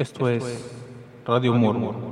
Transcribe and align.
Esto 0.00 0.30
es 0.30 0.42
Radio 1.26 1.52
Murmur. 1.52 2.09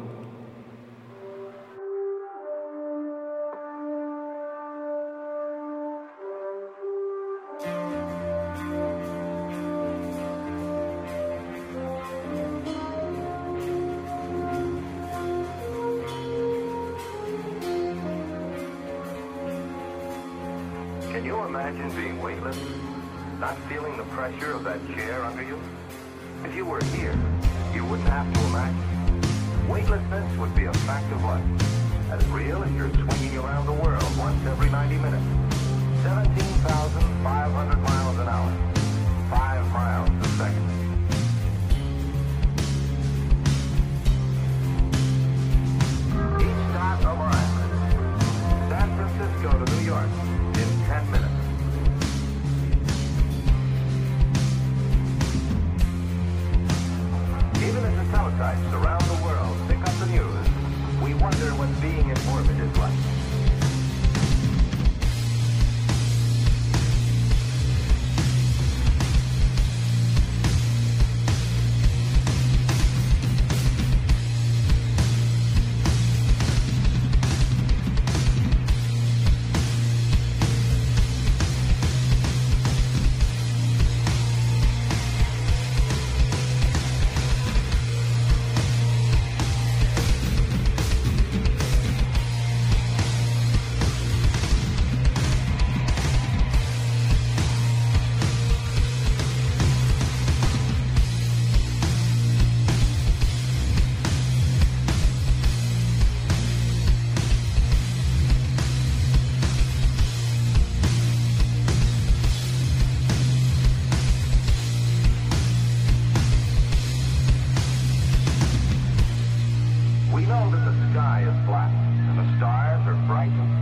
We 120.18 120.26
know 120.26 120.50
that 120.50 120.64
the 120.66 120.74
sky 120.90 121.22
is 121.22 121.46
black 121.46 121.70
and 121.70 122.18
the 122.18 122.26
stars 122.38 122.82
are 122.88 122.98
bright 123.06 123.30
and 123.30 123.57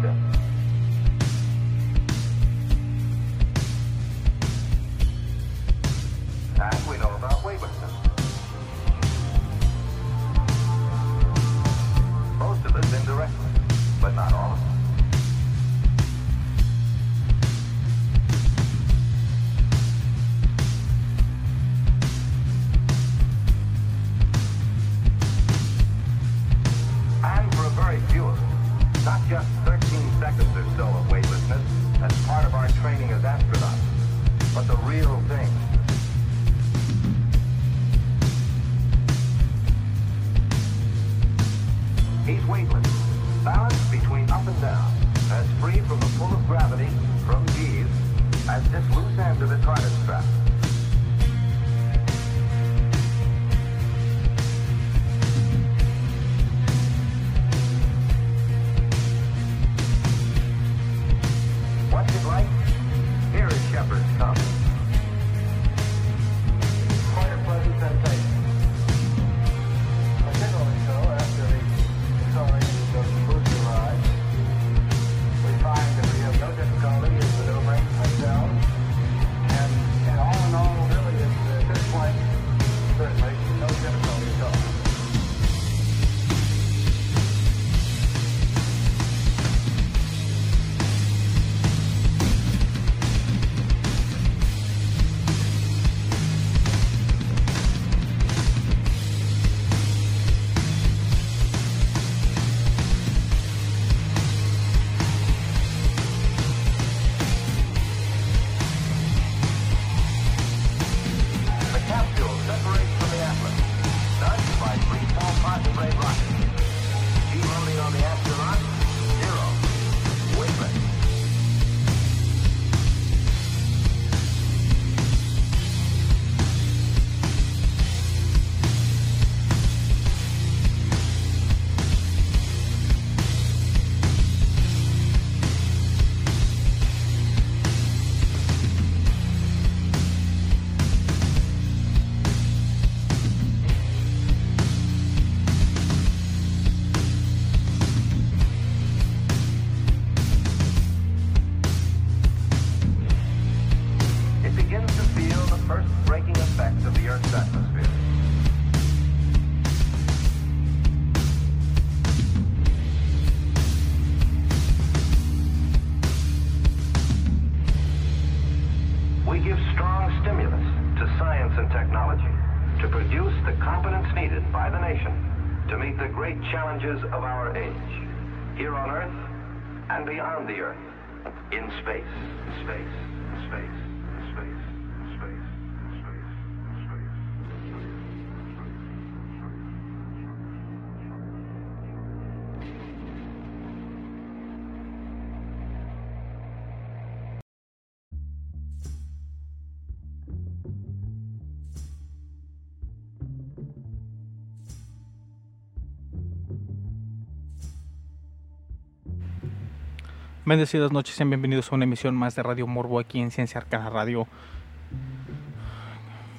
Bendecidas 210.49 210.93
noches, 210.93 211.17
sean 211.17 211.29
bienvenidos 211.29 211.73
a 211.73 211.75
una 211.75 211.87
emisión 211.87 212.15
más 212.15 212.37
de 212.37 212.43
Radio 212.45 212.69
Morbo 212.69 213.01
aquí 213.01 213.19
en 213.19 213.33
Ciencia 213.33 213.61
Arcana 213.61 213.91
Radio. 213.91 214.29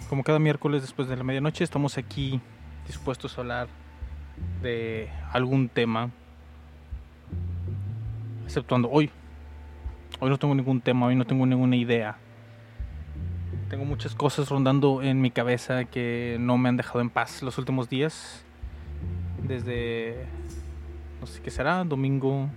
Como 0.08 0.24
cada 0.24 0.40
miércoles 0.40 0.82
después 0.82 1.10
de 1.10 1.18
la 1.18 1.26
medianoche, 1.26 1.66
estamos 1.66 1.98
aquí 1.98 2.40
dispuestos 2.88 3.38
a 3.38 3.42
hablar 3.42 3.68
de 4.62 5.10
algún 5.34 5.68
tema, 5.68 6.10
exceptuando 8.46 8.90
hoy. 8.90 9.12
Hoy 10.22 10.30
no 10.30 10.40
tengo 10.40 10.56
ningún 10.56 10.80
tema, 10.80 11.08
hoy 11.08 11.16
no 11.18 11.26
tengo 11.26 11.46
ninguna 11.46 11.76
idea. 11.76 12.16
Tengo 13.70 13.84
muchas 13.84 14.16
cosas 14.16 14.48
rondando 14.48 15.04
en 15.04 15.20
mi 15.20 15.32
cabeza 15.32 15.84
que 15.84 16.38
no 16.40 16.58
me 16.58 16.70
han 16.70 16.78
dejado 16.78 17.02
en 17.02 17.10
paz 17.10 17.44
los 17.44 17.58
últimos 17.58 17.90
días. 17.90 18.46
Desde, 19.44 20.28
no 21.20 21.28
sé 21.28 21.42
qué 21.42 21.52
será, 21.52 21.84
domingo, 21.84 22.48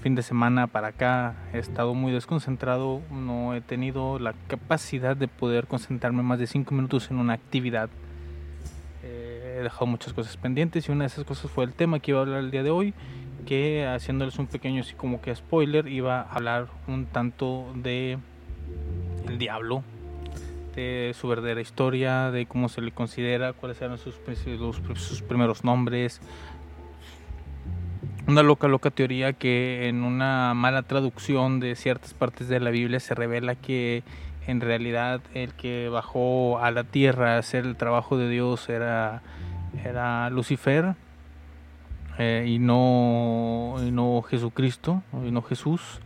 fin 0.00 0.14
de 0.14 0.22
semana 0.22 0.66
para 0.66 0.88
acá 0.88 1.34
he 1.52 1.58
estado 1.58 1.94
muy 1.94 2.12
desconcentrado, 2.12 3.00
no 3.10 3.54
he 3.54 3.60
tenido 3.60 4.18
la 4.18 4.34
capacidad 4.48 5.16
de 5.16 5.28
poder 5.28 5.66
concentrarme 5.66 6.22
más 6.22 6.38
de 6.38 6.46
5 6.46 6.74
minutos 6.74 7.10
en 7.10 7.18
una 7.18 7.34
actividad. 7.34 7.90
Eh, 9.02 9.58
he 9.58 9.62
dejado 9.62 9.86
muchas 9.86 10.12
cosas 10.12 10.36
pendientes 10.36 10.88
y 10.88 10.92
una 10.92 11.04
de 11.04 11.08
esas 11.08 11.24
cosas 11.24 11.50
fue 11.50 11.64
el 11.64 11.72
tema 11.72 12.00
que 12.00 12.12
iba 12.12 12.20
a 12.20 12.22
hablar 12.22 12.40
el 12.40 12.50
día 12.50 12.62
de 12.62 12.70
hoy, 12.70 12.94
que 13.46 13.86
haciéndoles 13.86 14.38
un 14.38 14.46
pequeño 14.46 14.80
así 14.80 14.94
como 14.94 15.20
que 15.20 15.34
spoiler, 15.34 15.86
iba 15.88 16.20
a 16.20 16.32
hablar 16.32 16.68
un 16.88 17.06
tanto 17.06 17.72
de 17.74 18.18
el 19.28 19.38
diablo, 19.38 19.82
de 20.74 21.14
su 21.18 21.28
verdadera 21.28 21.60
historia, 21.60 22.30
de 22.30 22.46
cómo 22.46 22.68
se 22.68 22.80
le 22.80 22.92
considera, 22.92 23.52
cuáles 23.52 23.80
eran 23.82 23.98
sus, 23.98 24.18
sus 24.96 25.22
primeros 25.22 25.64
nombres, 25.64 26.20
una 28.26 28.42
loca, 28.42 28.68
loca 28.68 28.90
teoría 28.90 29.32
que 29.32 29.88
en 29.88 30.04
una 30.04 30.54
mala 30.54 30.82
traducción 30.82 31.60
de 31.60 31.74
ciertas 31.74 32.14
partes 32.14 32.48
de 32.48 32.60
la 32.60 32.70
Biblia 32.70 33.00
se 33.00 33.14
revela 33.14 33.54
que 33.54 34.04
en 34.46 34.60
realidad 34.60 35.20
el 35.34 35.52
que 35.54 35.88
bajó 35.88 36.58
a 36.58 36.70
la 36.70 36.84
tierra 36.84 37.34
a 37.36 37.38
hacer 37.38 37.64
el 37.64 37.76
trabajo 37.76 38.16
de 38.16 38.28
Dios 38.28 38.68
era, 38.68 39.22
era 39.84 40.30
Lucifer 40.30 40.94
eh, 42.18 42.44
y, 42.48 42.58
no, 42.58 43.76
no 43.90 44.22
Jesucristo 44.22 45.02
y 45.26 45.30
no 45.30 45.42
Jesús. 45.42 46.00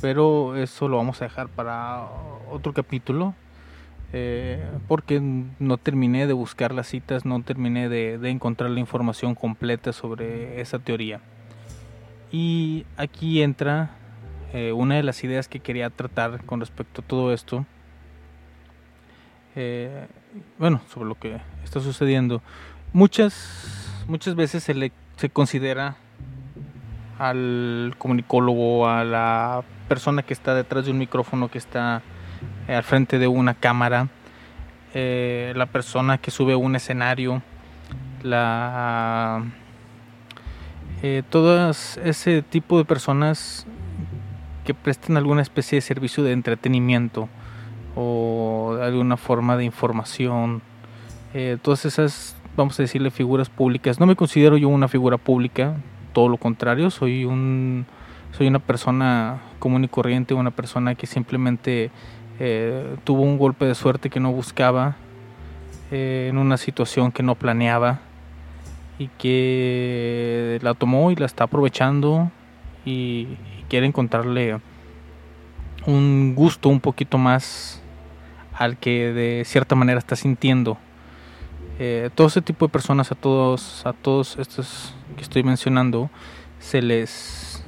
Pero 0.00 0.56
eso 0.56 0.88
lo 0.88 0.96
vamos 0.96 1.20
a 1.20 1.26
dejar 1.26 1.48
para 1.48 2.06
otro 2.50 2.72
capítulo. 2.72 3.34
eh, 4.12 4.68
porque 4.88 5.20
no 5.20 5.76
terminé 5.78 6.26
de 6.26 6.32
buscar 6.32 6.72
las 6.72 6.88
citas, 6.88 7.24
no 7.24 7.42
terminé 7.42 7.88
de, 7.88 8.18
de 8.18 8.30
encontrar 8.30 8.70
la 8.70 8.80
información 8.80 9.34
completa 9.36 9.92
sobre 9.92 10.60
esa 10.60 10.78
teoría. 10.80 11.20
Y 12.32 12.86
aquí 12.96 13.42
entra 13.42 13.90
eh, 14.52 14.72
una 14.72 14.96
de 14.96 15.02
las 15.02 15.22
ideas 15.24 15.48
que 15.48 15.60
quería 15.60 15.90
tratar 15.90 16.44
con 16.44 16.60
respecto 16.60 17.02
a 17.02 17.04
todo 17.04 17.32
esto. 17.32 17.66
Eh, 19.56 20.06
bueno, 20.58 20.80
sobre 20.88 21.08
lo 21.08 21.16
que 21.16 21.40
está 21.64 21.80
sucediendo. 21.80 22.42
Muchas, 22.92 24.04
muchas 24.08 24.34
veces 24.34 24.62
se 24.62 24.74
le 24.74 24.92
se 25.16 25.28
considera 25.28 25.96
al 27.18 27.94
comunicólogo, 27.98 28.88
a 28.88 29.04
la 29.04 29.62
persona 29.86 30.22
que 30.22 30.32
está 30.32 30.54
detrás 30.54 30.86
de 30.86 30.92
un 30.92 30.98
micrófono, 30.98 31.50
que 31.50 31.58
está 31.58 32.00
eh, 32.66 32.74
al 32.74 32.84
frente 32.84 33.18
de 33.18 33.26
una 33.26 33.54
cámara, 33.54 34.08
la 34.94 35.66
persona 35.66 36.18
que 36.18 36.30
sube 36.32 36.56
un 36.56 36.74
escenario, 36.74 37.42
la 38.22 39.44
eh, 41.02 41.22
todas 41.28 41.98
ese 42.04 42.42
tipo 42.42 42.78
de 42.78 42.84
personas 42.84 43.66
que 44.64 44.74
prestan 44.74 45.16
alguna 45.16 45.42
especie 45.42 45.76
de 45.76 45.82
servicio 45.82 46.22
de 46.22 46.32
entretenimiento 46.32 47.28
o 47.96 48.78
alguna 48.80 49.16
forma 49.16 49.56
de 49.56 49.64
información, 49.64 50.62
eh, 51.34 51.58
todas 51.62 51.84
esas, 51.84 52.36
vamos 52.56 52.78
a 52.78 52.82
decirle, 52.82 53.10
figuras 53.10 53.48
públicas. 53.48 53.98
No 53.98 54.06
me 54.06 54.16
considero 54.16 54.56
yo 54.56 54.68
una 54.68 54.88
figura 54.88 55.16
pública, 55.16 55.76
todo 56.12 56.28
lo 56.28 56.36
contrario, 56.36 56.90
soy 56.90 57.24
un 57.24 57.86
soy 58.32 58.46
una 58.46 58.60
persona 58.60 59.40
común 59.58 59.84
y 59.84 59.88
corriente, 59.88 60.34
una 60.34 60.52
persona 60.52 60.94
que 60.94 61.06
simplemente 61.06 61.90
eh, 62.38 62.96
tuvo 63.04 63.22
un 63.22 63.38
golpe 63.38 63.64
de 63.64 63.74
suerte 63.74 64.08
que 64.08 64.20
no 64.20 64.32
buscaba, 64.32 64.96
eh, 65.90 66.28
en 66.30 66.38
una 66.38 66.56
situación 66.56 67.10
que 67.10 67.22
no 67.22 67.34
planeaba 67.34 68.00
y 69.00 69.08
que 69.16 70.58
la 70.60 70.74
tomó 70.74 71.10
y 71.10 71.16
la 71.16 71.24
está 71.24 71.44
aprovechando 71.44 72.30
y, 72.84 73.28
quiere 73.70 73.86
encontrarle 73.86 74.58
un 75.86 76.34
gusto 76.34 76.68
un 76.68 76.80
poquito 76.80 77.18
más 77.18 77.80
al 78.52 78.78
que 78.78 79.12
de 79.12 79.44
cierta 79.46 79.76
manera 79.76 80.00
está 80.00 80.16
sintiendo. 80.16 80.76
Eh, 81.78 82.10
todo 82.16 82.26
ese 82.26 82.42
tipo 82.42 82.66
de 82.66 82.72
personas, 82.72 83.12
a 83.12 83.14
todos, 83.14 83.86
a 83.86 83.92
todos 83.92 84.36
estos 84.38 84.92
que 85.16 85.22
estoy 85.22 85.44
mencionando, 85.44 86.10
se 86.58 86.82
les, 86.82 87.64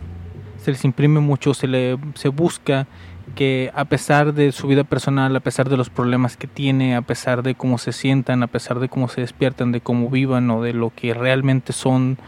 se 0.57 0.73
les 0.73 0.85
imprime 0.85 1.21
mucho, 1.21 1.55
se, 1.55 1.69
le, 1.69 1.97
se 2.15 2.29
busca 2.29 2.89
que 3.35 3.71
a 3.75 3.85
pesar 3.87 4.35
de 4.35 4.53
su 4.53 4.67
vida 4.67 4.85
personal, 4.85 5.35
a 5.37 5.41
pesar 5.41 5.69
de 5.69 5.77
los 5.77 5.91
problemas 5.91 6.37
que 6.37 6.47
tiene, 6.47 6.97
a 6.97 7.03
pesar 7.03 7.43
de 7.43 7.55
cómo 7.55 7.79
se 7.79 7.93
sientan, 7.93 8.43
a 8.43 8.47
pesar 8.47 8.79
de 8.79 8.89
cómo 8.89 9.09
se 9.09 9.21
despiertan, 9.23 9.73
de 9.73 9.81
cómo 9.81 10.11
vivan 10.11 10.51
o 10.51 10.63
de 10.63 10.73
lo 10.75 10.91
que 10.95 11.15
realmente 11.15 11.73
son, 11.73 12.19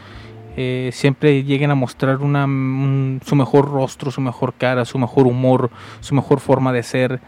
eh, 0.56 0.90
siempre 0.92 1.42
lleguen 1.44 1.70
a 1.70 1.74
mostrar 1.74 2.18
una, 2.18 2.44
un- 2.44 3.20
su 3.24 3.34
mejor 3.36 3.70
rostro, 3.70 4.10
su 4.10 4.20
mejor 4.20 4.54
cara, 4.54 4.84
su 4.84 4.98
mejor 4.98 5.26
humor, 5.26 5.70
su 6.00 6.14
mejor 6.14 6.40
forma 6.40 6.72
de 6.72 6.82
ser, 6.82 7.20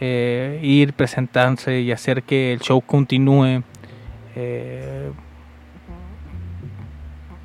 eh, 0.00 0.60
ir, 0.62 0.92
presentarse 0.92 1.80
y 1.80 1.90
hacer 1.92 2.22
que 2.22 2.52
el 2.52 2.60
show 2.60 2.80
continúe. 2.80 3.62
eh, 4.38 5.10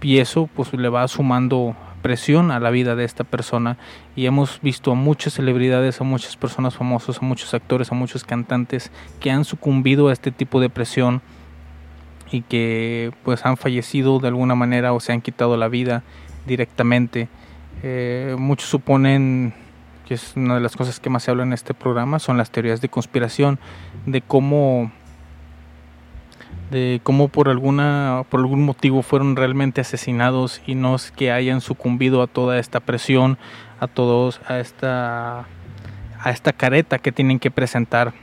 y 0.01 0.17
eso 0.17 0.49
pues 0.53 0.73
le 0.73 0.89
va 0.89 1.07
sumando 1.07 1.75
presión 2.01 2.51
a 2.51 2.59
la 2.59 2.69
vida 2.69 2.95
de 2.95 3.03
esta 3.03 3.23
persona 3.23 3.77
y 4.15 4.25
hemos 4.25 4.59
visto 4.61 4.91
a 4.91 4.95
muchas 4.95 5.33
celebridades, 5.33 6.01
a 6.01 6.03
muchas 6.03 6.35
personas 6.35 6.75
famosas, 6.75 7.19
a 7.19 7.25
muchos 7.25 7.53
actores, 7.53 7.91
a 7.91 7.95
muchos 7.95 8.23
cantantes 8.23 8.91
que 9.19 9.31
han 9.31 9.45
sucumbido 9.45 10.09
a 10.09 10.13
este 10.13 10.31
tipo 10.31 10.59
de 10.59 10.69
presión 10.69 11.21
y 12.31 12.41
que 12.41 13.11
pues 13.23 13.45
han 13.45 13.57
fallecido 13.57 14.19
de 14.19 14.29
alguna 14.29 14.55
manera 14.55 14.93
o 14.93 14.99
se 14.99 15.11
han 15.11 15.21
quitado 15.21 15.57
la 15.57 15.67
vida 15.67 16.03
directamente. 16.45 17.29
Eh, 17.83 18.35
muchos 18.37 18.69
suponen 18.69 19.53
que 20.07 20.15
es 20.15 20.33
una 20.35 20.55
de 20.55 20.61
las 20.61 20.75
cosas 20.75 20.99
que 20.99 21.09
más 21.09 21.23
se 21.23 21.31
habla 21.31 21.43
en 21.43 21.53
este 21.53 21.73
programa 21.73 22.19
son 22.19 22.37
las 22.37 22.51
teorías 22.51 22.81
de 22.81 22.89
conspiración 22.89 23.59
de 24.05 24.21
cómo 24.21 24.91
de 26.71 27.01
cómo 27.03 27.27
por 27.27 27.49
alguna 27.49 28.23
por 28.29 28.39
algún 28.39 28.63
motivo 28.63 29.01
fueron 29.01 29.35
realmente 29.35 29.81
asesinados 29.81 30.61
y 30.65 30.75
no 30.75 30.95
es 30.95 31.11
que 31.11 31.31
hayan 31.31 31.59
sucumbido 31.59 32.21
a 32.21 32.27
toda 32.27 32.59
esta 32.59 32.79
presión, 32.79 33.37
a 33.81 33.87
todos 33.87 34.39
a 34.47 34.59
esta 34.59 35.45
a 36.23 36.29
esta 36.29 36.53
careta 36.53 36.97
que 36.97 37.11
tienen 37.11 37.39
que 37.39 37.51
presentar. 37.51 38.13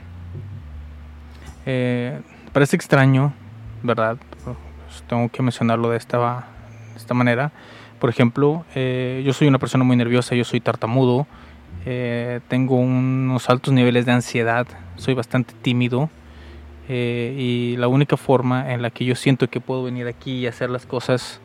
Eh, 1.66 2.20
parece 2.52 2.76
extraño, 2.76 3.34
¿verdad? 3.82 4.16
Pues 4.44 5.02
tengo 5.06 5.28
que 5.28 5.42
mencionarlo 5.42 5.90
de 5.90 5.98
esta, 5.98 6.46
esta 6.96 7.12
manera. 7.12 7.52
Por 7.98 8.08
ejemplo, 8.08 8.64
eh, 8.74 9.22
yo 9.26 9.32
soy 9.32 9.48
una 9.48 9.58
persona 9.58 9.84
muy 9.84 9.96
nerviosa, 9.96 10.36
yo 10.36 10.44
soy 10.44 10.60
tartamudo, 10.60 11.26
eh, 11.84 12.40
tengo 12.48 12.76
unos 12.76 13.50
altos 13.50 13.74
niveles 13.74 14.06
de 14.06 14.12
ansiedad, 14.12 14.66
soy 14.96 15.14
bastante 15.14 15.52
tímido 15.60 16.08
eh, 16.88 17.34
y 17.38 17.76
la 17.76 17.88
única 17.88 18.16
forma 18.16 18.72
en 18.72 18.82
la 18.82 18.90
que 18.90 19.04
yo 19.04 19.14
siento 19.14 19.48
que 19.48 19.60
puedo 19.60 19.84
venir 19.84 20.06
aquí 20.06 20.38
y 20.38 20.46
hacer 20.46 20.70
las 20.70 20.86
cosas, 20.86 21.40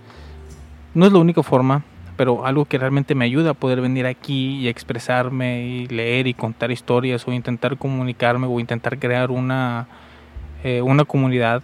no 0.93 1.05
es 1.05 1.11
la 1.11 1.19
única 1.19 1.43
forma, 1.43 1.83
pero 2.15 2.45
algo 2.45 2.65
que 2.65 2.77
realmente 2.77 3.15
me 3.15 3.25
ayuda 3.25 3.51
a 3.51 3.53
poder 3.53 3.81
venir 3.81 4.05
aquí 4.05 4.57
y 4.59 4.67
expresarme 4.67 5.65
y 5.65 5.87
leer 5.87 6.27
y 6.27 6.33
contar 6.33 6.71
historias 6.71 7.27
o 7.27 7.33
intentar 7.33 7.77
comunicarme 7.77 8.47
o 8.47 8.59
intentar 8.59 8.99
crear 8.99 9.31
una 9.31 9.87
eh, 10.63 10.81
una 10.81 11.03
comunidad 11.03 11.61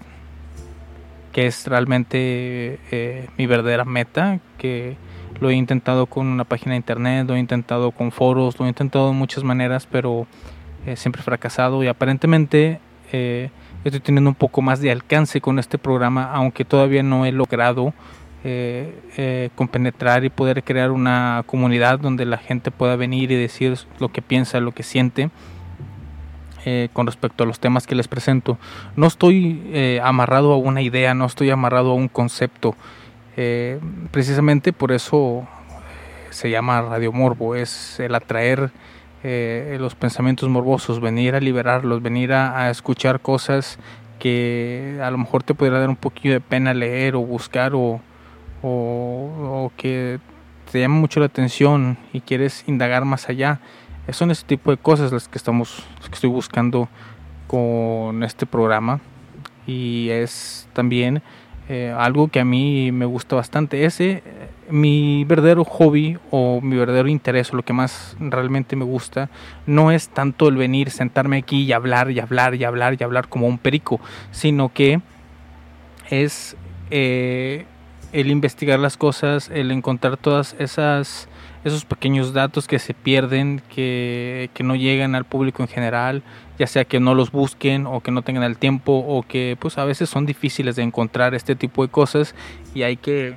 que 1.31 1.47
es 1.47 1.67
realmente 1.67 2.79
eh, 2.91 3.29
mi 3.37 3.45
verdadera 3.45 3.85
meta, 3.85 4.39
que 4.57 4.97
lo 5.39 5.49
he 5.49 5.53
intentado 5.53 6.05
con 6.05 6.27
una 6.27 6.43
página 6.43 6.71
de 6.71 6.77
internet, 6.77 7.25
lo 7.25 7.35
he 7.35 7.39
intentado 7.39 7.91
con 7.91 8.11
foros, 8.11 8.59
lo 8.59 8.65
he 8.65 8.67
intentado 8.69 9.07
de 9.07 9.13
muchas 9.13 9.45
maneras, 9.45 9.87
pero 9.89 10.27
eh, 10.85 10.97
siempre 10.97 11.21
he 11.21 11.23
fracasado 11.23 11.81
y 11.81 11.87
aparentemente 11.87 12.81
estoy 13.83 13.99
teniendo 13.99 14.29
un 14.29 14.35
poco 14.35 14.61
más 14.61 14.81
de 14.81 14.91
alcance 14.91 15.41
con 15.41 15.59
este 15.59 15.77
programa, 15.77 16.31
aunque 16.33 16.65
todavía 16.65 17.03
no 17.03 17.25
he 17.25 17.31
logrado 17.31 17.93
compenetrar 19.55 20.23
y 20.23 20.29
poder 20.29 20.63
crear 20.63 20.91
una 20.91 21.43
comunidad 21.45 21.99
donde 21.99 22.25
la 22.25 22.37
gente 22.37 22.71
pueda 22.71 22.95
venir 22.95 23.31
y 23.31 23.35
decir 23.35 23.77
lo 23.99 24.13
que 24.13 24.21
piensa, 24.21 24.61
lo 24.61 24.71
que 24.71 24.83
siente 24.83 25.29
eh, 26.65 26.89
con 26.91 27.05
respecto 27.05 27.45
a 27.45 27.47
los 27.47 27.59
temas 27.59 27.87
que 27.87 27.95
les 27.95 28.09
presento. 28.09 28.57
No 28.97 29.07
estoy 29.07 29.61
eh, 29.67 30.01
amarrado 30.03 30.51
a 30.51 30.57
una 30.57 30.81
idea, 30.81 31.13
no 31.13 31.25
estoy 31.25 31.49
amarrado 31.51 31.91
a 31.91 31.93
un 31.93 32.09
concepto. 32.09 32.75
Eh, 33.37 33.79
precisamente 34.11 34.73
por 34.73 34.91
eso 34.91 35.47
se 36.31 36.49
llama 36.49 36.81
Radio 36.81 37.13
Morbo, 37.13 37.55
es 37.55 37.99
el 38.01 38.13
atraer 38.13 38.71
los 39.23 39.95
pensamientos 39.95 40.47
morbosos, 40.49 40.99
venir 40.99 41.35
a 41.35 41.39
liberarlos, 41.39 42.01
venir 42.01 42.33
a, 42.33 42.69
escuchar 42.69 43.19
cosas 43.19 43.79
que 44.17 44.99
a 45.01 45.11
lo 45.11 45.17
mejor 45.17 45.43
te 45.43 45.53
pudiera 45.53 45.79
dar 45.79 45.89
un 45.89 45.95
poquito 45.95 46.29
de 46.29 46.41
pena 46.41 46.73
leer 46.73 47.15
o 47.15 47.21
buscar 47.21 47.73
o, 47.73 48.01
o 48.61 49.71
que 49.77 50.19
te 50.71 50.79
llama 50.79 50.95
mucho 50.95 51.19
la 51.19 51.25
atención 51.27 51.97
y 52.13 52.21
quieres 52.21 52.63
indagar 52.67 53.05
más 53.05 53.29
allá. 53.29 53.59
Son 54.11 54.31
ese 54.31 54.45
tipo 54.45 54.71
de 54.71 54.77
cosas 54.77 55.11
las 55.11 55.27
que 55.27 55.37
estamos 55.37 55.83
que 56.07 56.15
estoy 56.15 56.29
buscando 56.29 56.89
con 57.47 58.23
este 58.23 58.45
programa. 58.45 58.99
Y 59.67 60.09
es 60.09 60.67
también 60.73 61.21
eh, 61.69 61.95
algo 61.97 62.27
que 62.27 62.39
a 62.39 62.45
mí 62.45 62.91
me 62.91 63.05
gusta 63.05 63.35
bastante. 63.35 63.85
Ese 63.85 64.23
mi 64.69 65.23
verdadero 65.25 65.63
hobby 65.63 66.17
o 66.31 66.61
mi 66.61 66.77
verdadero 66.77 67.07
interés 67.07 67.51
o 67.51 67.55
lo 67.55 67.63
que 67.63 67.73
más 67.73 68.15
realmente 68.19 68.75
me 68.75 68.85
gusta 68.85 69.29
no 69.65 69.91
es 69.91 70.09
tanto 70.09 70.47
el 70.47 70.57
venir 70.57 70.91
sentarme 70.91 71.37
aquí 71.37 71.63
y 71.63 71.73
hablar 71.73 72.11
y 72.11 72.19
hablar 72.19 72.55
y 72.55 72.63
hablar 72.63 72.95
y 72.99 73.03
hablar 73.03 73.27
como 73.27 73.47
un 73.47 73.57
perico 73.57 73.99
sino 74.31 74.69
que 74.73 75.01
es 76.09 76.55
eh, 76.91 77.65
el 78.11 78.31
investigar 78.31 78.79
las 78.79 78.97
cosas 78.97 79.49
el 79.49 79.71
encontrar 79.71 80.17
todas 80.17 80.55
esas 80.59 81.28
esos 81.63 81.85
pequeños 81.85 82.33
datos 82.33 82.67
que 82.67 82.79
se 82.79 82.93
pierden, 82.93 83.61
que, 83.73 84.49
no 84.63 84.75
llegan 84.75 85.15
al 85.15 85.25
público 85.25 85.61
en 85.61 85.67
general, 85.67 86.23
ya 86.57 86.67
sea 86.67 86.85
que 86.85 86.99
no 86.99 87.15
los 87.15 87.31
busquen 87.31 87.87
o 87.87 88.01
que 88.01 88.11
no 88.11 88.21
tengan 88.21 88.43
el 88.43 88.57
tiempo 88.57 88.93
o 88.93 89.23
que 89.23 89.57
pues 89.59 89.77
a 89.77 89.85
veces 89.85 90.09
son 90.09 90.25
difíciles 90.25 90.75
de 90.75 90.83
encontrar 90.83 91.33
este 91.33 91.55
tipo 91.55 91.85
de 91.85 91.91
cosas 91.91 92.35
y 92.73 92.83
hay 92.83 92.97
que 92.97 93.35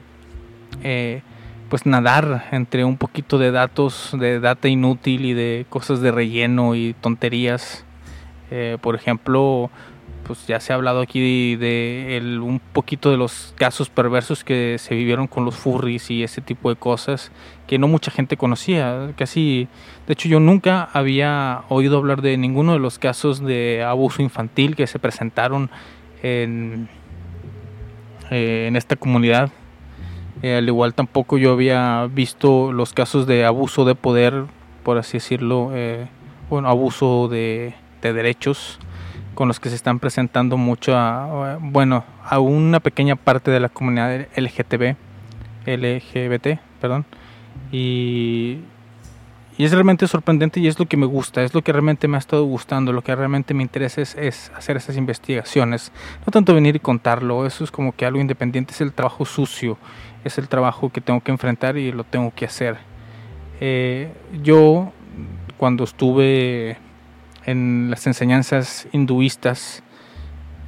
eh, 0.83 1.23
pues 1.69 1.87
nadar 1.87 2.49
entre 2.53 2.85
un 2.85 2.97
poquito 2.97 3.39
de 3.39 3.51
datos, 3.51 4.11
de 4.19 4.41
data 4.41 4.69
inútil 4.69 5.25
y 5.25 5.33
de 5.33 5.67
cosas 5.69 6.01
de 6.01 6.11
relleno 6.13 6.75
y 6.75 6.95
tonterías. 7.01 7.85
Eh, 8.51 8.77
por 8.83 8.95
ejemplo, 8.95 9.71
pues 10.33 10.47
ya 10.47 10.61
se 10.61 10.73
ha 10.73 10.77
hablado 10.77 11.03
aquí 11.03 11.57
de, 11.57 12.41
un 12.43 12.59
poquito 12.59 13.11
de 13.11 13.19
los 13.19 13.53
casos 13.55 13.91
perversos 13.91 14.45
que 14.45 14.77
se 14.79 14.95
vivieron 14.95 15.27
con 15.27 15.45
los 15.45 15.57
furries 15.57 16.11
y 16.11 16.23
ese 16.23 16.41
tipo 16.41 16.71
de 16.71 16.77
cosas 16.77 17.31
que 17.67 17.79
no 17.79 17.87
mucha 17.87 18.11
gente 18.11 18.39
conocía. 18.39 19.13
Casi, 19.15 19.69
de 20.07 20.15
hecho, 20.15 20.31
yo 20.31 20.41
nunca 20.41 20.89
había 20.95 21.65
oído 21.69 21.99
hablar 21.99 22.23
de 22.23 22.39
ninguno 22.39 22.73
de 22.73 22.79
los 22.79 22.99
casos 22.99 23.41
de 23.41 23.85
abuso 23.87 24.23
infantil 24.23 24.75
que 24.75 24.87
se 24.87 24.99
presentaron 24.99 25.69
en, 26.23 26.89
eh, 28.31 28.65
en 28.69 28.77
esta 28.77 28.97
comunidad. 28.97 29.51
Eh, 30.41 30.57
al 30.57 30.67
igual 30.67 30.95
tampoco 30.95 31.37
yo 31.37 31.53
había 31.53 32.07
visto 32.07 32.73
los 32.73 32.95
casos 32.95 33.27
de 33.27 33.45
abuso 33.45 33.85
de 33.85 33.97
poder, 33.97 34.47
por 34.83 34.97
así 34.97 35.19
decirlo, 35.19 35.73
eh, 35.75 36.07
bueno, 36.49 36.71
abuso 36.71 37.29
de, 37.29 37.75
de 38.01 38.15
derechos 38.15 38.79
con 39.35 39.49
los 39.49 39.61
que 39.61 39.69
se 39.69 39.75
están 39.75 39.99
presentando 39.99 40.57
mucho 40.57 40.97
a, 40.97 41.59
bueno, 41.61 42.05
a 42.25 42.39
una 42.39 42.81
pequeña 42.81 43.17
parte 43.17 43.51
de 43.51 43.61
la 43.61 43.69
comunidad 43.69 44.27
LGTB, 44.37 44.97
LGBT, 45.67 46.59
perdón, 46.81 47.07
y, 47.71 48.59
y, 49.57 49.65
es 49.65 49.73
realmente 49.73 50.07
sorprendente 50.07 50.61
y 50.61 50.67
es 50.67 50.79
lo 50.79 50.87
que 50.87 50.97
me 50.97 51.07
gusta, 51.07 51.43
es 51.43 51.55
lo 51.55 51.63
que 51.63 51.73
realmente 51.73 52.09
me 52.09 52.17
ha 52.17 52.19
estado 52.19 52.45
gustando, 52.45 52.93
lo 52.93 53.03
que 53.03 53.15
realmente 53.15 53.55
me 53.55 53.63
interesa 53.63 54.03
es, 54.03 54.53
hacer 54.55 54.77
esas 54.77 54.97
investigaciones, 54.97 55.93
no 56.27 56.31
tanto 56.31 56.55
venir 56.55 56.77
y 56.77 56.81
contarlo, 56.81 57.47
eso 57.47 57.65
es 57.65 57.71
como 57.71 57.93
que 57.93 58.05
algo 58.05 58.21
independiente, 58.21 58.73
es 58.73 58.81
el 58.81 58.93
trabajo 58.93 59.25
sucio, 59.25 59.79
es 60.25 60.37
el 60.39 60.49
trabajo 60.49 60.91
que 60.91 61.01
tengo 61.01 61.21
que 61.21 61.31
enfrentar 61.31 61.79
y 61.79 61.93
lo 61.93 62.05
tengo 62.05 62.33
que 62.35 62.45
hacer. 62.45 62.77
Eh, 63.61 64.13
yo 64.43 64.93
cuando 65.57 65.85
estuve 65.85 66.77
en 67.45 67.89
las 67.91 68.07
enseñanzas 68.07 68.87
hinduistas, 68.93 69.83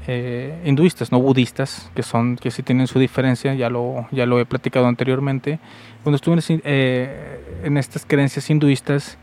eh, 0.07 0.61
hinduistas, 0.64 1.12
no 1.12 1.21
budistas, 1.21 1.90
que 1.95 2.02
son 2.02 2.37
que 2.37 2.50
sí 2.50 2.62
tienen 2.62 2.87
su 2.87 2.99
diferencia, 2.99 3.54
ya 3.54 3.71
lo, 3.71 4.07
ya 4.11 4.26
lo 4.26 4.38
he 4.38 4.47
platicado 4.47 4.87
anteriormente. 4.87 5.59
Cuando 6.02 6.16
estuve 6.16 6.35
en, 6.35 6.62
eh, 6.64 7.61
en 7.64 7.76
estas 7.76 8.04
creencias 8.04 8.50
hinduistas, 8.50 9.19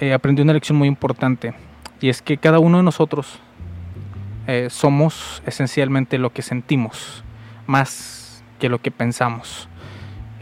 eh, 0.00 0.12
aprendí 0.12 0.42
una 0.42 0.52
lección 0.52 0.76
muy 0.76 0.88
importante, 0.88 1.54
y 2.00 2.08
es 2.08 2.22
que 2.22 2.36
cada 2.36 2.58
uno 2.58 2.78
de 2.78 2.84
nosotros 2.84 3.40
somos 4.70 5.42
esencialmente 5.44 6.16
lo 6.16 6.32
que 6.32 6.40
sentimos, 6.40 7.22
más 7.66 8.42
que 8.58 8.70
lo 8.70 8.80
que 8.80 8.90
pensamos. 8.90 9.68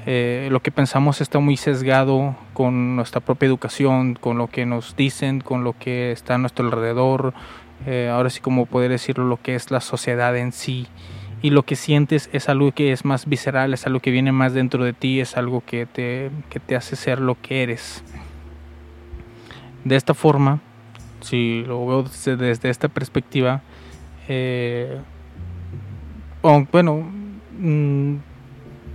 Eh, 0.09 0.47
lo 0.53 0.61
que 0.61 0.71
pensamos 0.71 1.21
está 1.21 1.41
muy 1.41 1.57
sesgado 1.57 2.37
con 2.55 2.95
nuestra 2.95 3.21
propia 3.21 3.49
educación, 3.49 4.15
con 4.15 4.39
lo 4.39 4.47
que 4.47 4.65
nos 4.65 4.95
dicen, 4.95 5.41
con 5.41 5.65
lo 5.65 5.77
que 5.77 6.13
está 6.13 6.37
a 6.37 6.39
nuestro 6.39 6.65
alrededor, 6.65 7.35
eh, 7.87 8.09
ahora 8.13 8.31
sí 8.31 8.41
como 8.41 8.67
poder 8.67 8.93
decirlo, 8.93 9.25
lo 9.27 9.43
que 9.43 9.57
es 9.57 9.73
la 9.73 9.81
sociedad 9.81 10.37
en 10.37 10.53
sí. 10.53 10.87
Y 11.43 11.51
lo 11.51 11.65
que 11.65 11.75
sientes 11.75 12.31
es 12.33 12.49
algo 12.49 12.71
que 12.71 12.93
es 12.93 13.05
más 13.05 13.27
visceral, 13.27 13.75
es 13.75 13.85
algo 13.87 13.99
que 13.99 14.13
viene 14.13 14.31
más 14.31 14.55
dentro 14.55 14.85
de 14.85 14.93
ti, 14.93 15.21
es 15.21 15.37
algo 15.37 15.63
que 15.67 15.87
te, 15.87 16.31
que 16.51 16.61
te 16.61 16.77
hace 16.77 16.95
ser 16.95 17.21
lo 17.21 17.37
que 17.43 17.65
eres. 17.65 18.05
De 19.85 19.97
esta 19.97 20.15
forma, 20.15 20.61
si 21.21 21.65
lo 21.67 21.85
veo 21.85 22.05
desde, 22.05 22.71
esta 22.71 22.89
perspectiva, 22.89 23.61
eh, 24.29 25.01
bueno, 26.43 27.07
mm, 27.59 28.17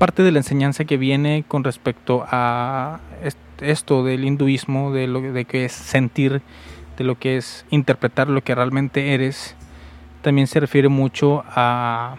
parte 0.01 0.23
de 0.23 0.31
la 0.31 0.39
enseñanza 0.39 0.83
que 0.85 0.97
viene 0.97 1.45
con 1.47 1.63
respecto 1.63 2.25
a 2.27 3.01
esto 3.61 4.03
del 4.03 4.25
hinduismo, 4.25 4.91
de 4.91 5.05
lo 5.05 5.21
de 5.21 5.45
que 5.45 5.65
es 5.65 5.73
sentir, 5.73 6.41
de 6.97 7.03
lo 7.03 7.19
que 7.19 7.37
es 7.37 7.67
interpretar 7.69 8.27
lo 8.27 8.43
que 8.43 8.55
realmente 8.55 9.13
eres, 9.13 9.55
también 10.23 10.47
se 10.47 10.59
refiere 10.59 10.89
mucho 10.89 11.43
a, 11.47 12.15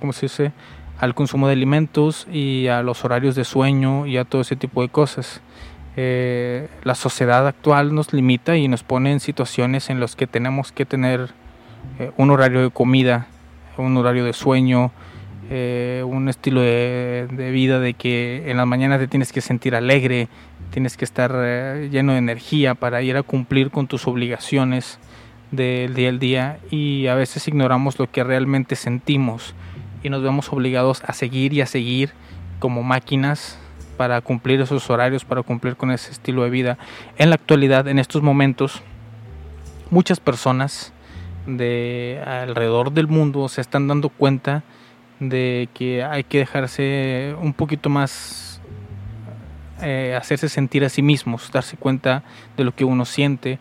¿cómo 0.00 0.14
se 0.14 0.22
dice? 0.22 0.52
al 0.98 1.14
consumo 1.14 1.48
de 1.48 1.52
alimentos 1.52 2.26
y 2.32 2.68
a 2.68 2.80
los 2.80 3.04
horarios 3.04 3.34
de 3.34 3.44
sueño 3.44 4.06
y 4.06 4.16
a 4.16 4.24
todo 4.24 4.40
ese 4.40 4.56
tipo 4.56 4.80
de 4.80 4.88
cosas. 4.88 5.42
Eh, 5.98 6.70
la 6.82 6.94
sociedad 6.94 7.46
actual 7.46 7.94
nos 7.94 8.14
limita 8.14 8.56
y 8.56 8.68
nos 8.68 8.82
pone 8.84 9.12
en 9.12 9.20
situaciones 9.20 9.90
en 9.90 10.00
las 10.00 10.16
que 10.16 10.26
tenemos 10.26 10.72
que 10.72 10.86
tener 10.86 11.34
eh, 11.98 12.10
un 12.16 12.30
horario 12.30 12.62
de 12.62 12.70
comida, 12.70 13.26
un 13.76 13.94
horario 13.98 14.24
de 14.24 14.32
sueño, 14.32 14.92
eh, 15.48 16.02
un 16.04 16.28
estilo 16.28 16.60
de, 16.60 17.50
vida 17.52 17.78
de 17.78 17.94
que 17.94 18.50
en 18.50 18.56
las 18.56 18.66
mañanas 18.66 18.98
te 18.98 19.06
tienes 19.06 19.32
que 19.32 19.40
sentir 19.40 19.74
alegre, 19.74 20.28
tienes 20.70 20.96
que 20.96 21.04
estar 21.04 21.32
eh, 21.36 21.88
lleno 21.90 22.12
de 22.12 22.18
energía 22.18 22.74
para 22.74 23.02
ir 23.02 23.16
a 23.16 23.22
cumplir 23.22 23.70
con 23.70 23.86
tus 23.86 24.06
obligaciones 24.08 24.98
del 25.52 25.94
día 25.94 26.08
al 26.08 26.18
día 26.18 26.58
y 26.70 27.06
a 27.06 27.14
veces 27.14 27.46
ignoramos 27.46 27.98
lo 27.98 28.10
que 28.10 28.24
realmente 28.24 28.74
sentimos 28.74 29.54
y 30.02 30.10
nos 30.10 30.22
vemos 30.22 30.52
obligados 30.52 31.02
a 31.06 31.12
seguir 31.12 31.52
y 31.52 31.60
a 31.60 31.66
seguir 31.66 32.10
como 32.58 32.82
máquinas 32.82 33.58
para 33.96 34.20
cumplir 34.20 34.60
esos 34.60 34.90
horarios, 34.90 35.24
para 35.24 35.42
cumplir 35.42 35.76
con 35.76 35.90
ese 35.90 36.10
estilo 36.10 36.42
de 36.42 36.50
vida. 36.50 36.78
En 37.18 37.30
la 37.30 37.36
actualidad, 37.36 37.86
en 37.88 37.98
estos 37.98 38.22
momentos, 38.22 38.82
muchas 39.90 40.20
personas 40.20 40.92
de 41.46 42.20
alrededor 42.26 42.92
del 42.92 43.06
mundo 43.06 43.48
se 43.48 43.60
están 43.60 43.86
dando 43.86 44.08
cuenta 44.08 44.64
de 45.20 45.68
que 45.72 46.04
hay 46.04 46.24
que 46.24 46.38
dejarse 46.38 47.34
un 47.40 47.52
poquito 47.52 47.88
más, 47.88 48.60
eh, 49.82 50.16
hacerse 50.18 50.48
sentir 50.48 50.84
a 50.84 50.88
sí 50.88 51.02
mismos, 51.02 51.50
darse 51.52 51.76
cuenta 51.76 52.22
de 52.56 52.64
lo 52.64 52.74
que 52.74 52.84
uno 52.84 53.04
siente. 53.04 53.58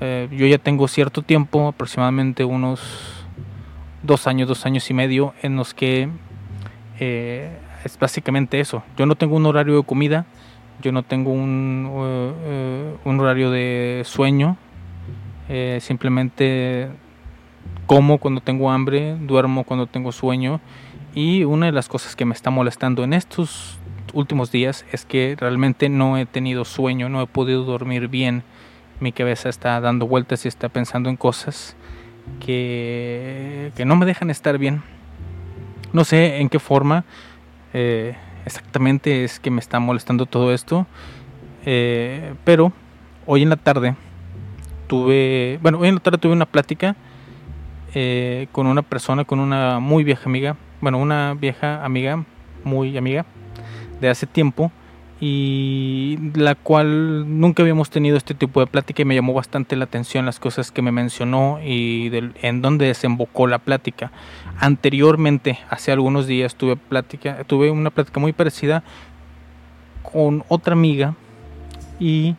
Eh, 0.00 0.28
yo 0.30 0.46
ya 0.46 0.58
tengo 0.58 0.86
cierto 0.88 1.22
tiempo, 1.22 1.68
aproximadamente 1.68 2.44
unos 2.44 3.26
dos 4.02 4.26
años, 4.26 4.48
dos 4.48 4.66
años 4.66 4.88
y 4.90 4.94
medio, 4.94 5.34
en 5.42 5.56
los 5.56 5.74
que 5.74 6.08
eh, 7.00 7.56
es 7.84 7.98
básicamente 7.98 8.60
eso. 8.60 8.82
Yo 8.96 9.06
no 9.06 9.16
tengo 9.16 9.36
un 9.36 9.46
horario 9.46 9.76
de 9.76 9.82
comida, 9.82 10.26
yo 10.82 10.92
no 10.92 11.02
tengo 11.02 11.32
un, 11.32 12.96
un 13.04 13.20
horario 13.20 13.50
de 13.50 14.02
sueño, 14.04 14.56
simplemente 15.80 16.88
como 17.86 18.18
cuando 18.18 18.40
tengo 18.40 18.70
hambre, 18.70 19.16
duermo 19.16 19.64
cuando 19.64 19.88
tengo 19.88 20.12
sueño 20.12 20.60
y 21.14 21.44
una 21.44 21.66
de 21.66 21.72
las 21.72 21.88
cosas 21.88 22.16
que 22.16 22.24
me 22.24 22.34
está 22.34 22.50
molestando 22.50 23.04
en 23.04 23.12
estos 23.12 23.78
últimos 24.12 24.50
días 24.50 24.84
es 24.92 25.04
que 25.04 25.36
realmente 25.38 25.88
no 25.88 26.16
he 26.18 26.26
tenido 26.26 26.64
sueño, 26.64 27.08
no 27.08 27.22
he 27.22 27.26
podido 27.26 27.64
dormir 27.64 28.08
bien. 28.08 28.42
Mi 29.00 29.12
cabeza 29.12 29.48
está 29.48 29.80
dando 29.80 30.06
vueltas 30.06 30.44
y 30.44 30.48
está 30.48 30.68
pensando 30.68 31.08
en 31.08 31.16
cosas 31.16 31.76
que, 32.40 33.72
que 33.76 33.84
no 33.84 33.96
me 33.96 34.06
dejan 34.06 34.30
estar 34.30 34.58
bien. 34.58 34.82
No 35.92 36.04
sé 36.04 36.38
en 36.38 36.48
qué 36.48 36.58
forma 36.58 37.04
eh, 37.72 38.16
exactamente 38.44 39.24
es 39.24 39.40
que 39.40 39.50
me 39.50 39.60
está 39.60 39.78
molestando 39.78 40.26
todo 40.26 40.52
esto. 40.52 40.86
Eh, 41.64 42.34
pero 42.44 42.72
hoy 43.26 43.42
en 43.42 43.50
la 43.50 43.56
tarde 43.56 43.94
tuve, 44.86 45.58
bueno, 45.62 45.78
hoy 45.78 45.88
en 45.88 45.94
la 45.94 46.00
tarde 46.00 46.18
tuve 46.18 46.32
una 46.32 46.46
plática 46.46 46.96
eh, 47.94 48.48
con 48.52 48.66
una 48.66 48.82
persona, 48.82 49.24
con 49.24 49.40
una 49.40 49.80
muy 49.80 50.04
vieja 50.04 50.24
amiga, 50.26 50.56
bueno, 50.80 50.98
una 50.98 51.34
vieja 51.34 51.84
amiga, 51.84 52.24
muy 52.64 52.96
amiga 52.96 53.24
de 54.00 54.08
hace 54.08 54.26
tiempo 54.26 54.70
y 55.20 56.16
la 56.34 56.54
cual 56.54 57.40
nunca 57.40 57.62
habíamos 57.62 57.90
tenido 57.90 58.16
este 58.16 58.34
tipo 58.34 58.60
de 58.60 58.66
plática 58.68 59.02
y 59.02 59.04
me 59.04 59.16
llamó 59.16 59.34
bastante 59.34 59.74
la 59.74 59.84
atención 59.84 60.26
las 60.26 60.38
cosas 60.38 60.70
que 60.70 60.80
me 60.80 60.92
mencionó 60.92 61.58
y 61.64 62.10
en 62.42 62.62
dónde 62.62 62.86
desembocó 62.86 63.48
la 63.48 63.58
plática. 63.58 64.12
Anteriormente, 64.60 65.58
hace 65.70 65.90
algunos 65.90 66.26
días 66.28 66.54
tuve 66.54 66.76
plática, 66.76 67.42
tuve 67.44 67.70
una 67.70 67.90
plática 67.90 68.20
muy 68.20 68.32
parecida 68.32 68.84
con 70.02 70.44
otra 70.48 70.74
amiga 70.74 71.14
y 71.98 72.36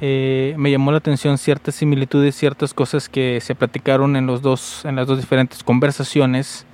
eh, 0.00 0.54
me 0.56 0.70
llamó 0.70 0.92
la 0.92 0.98
atención 0.98 1.36
ciertas 1.36 1.74
similitudes, 1.74 2.34
ciertas 2.34 2.72
cosas 2.72 3.08
que 3.08 3.40
se 3.42 3.54
platicaron 3.54 4.16
en 4.16 4.26
los 4.26 4.40
dos, 4.40 4.84
en 4.86 4.96
las 4.96 5.06
dos 5.06 5.18
diferentes 5.18 5.62
conversaciones, 5.62 6.66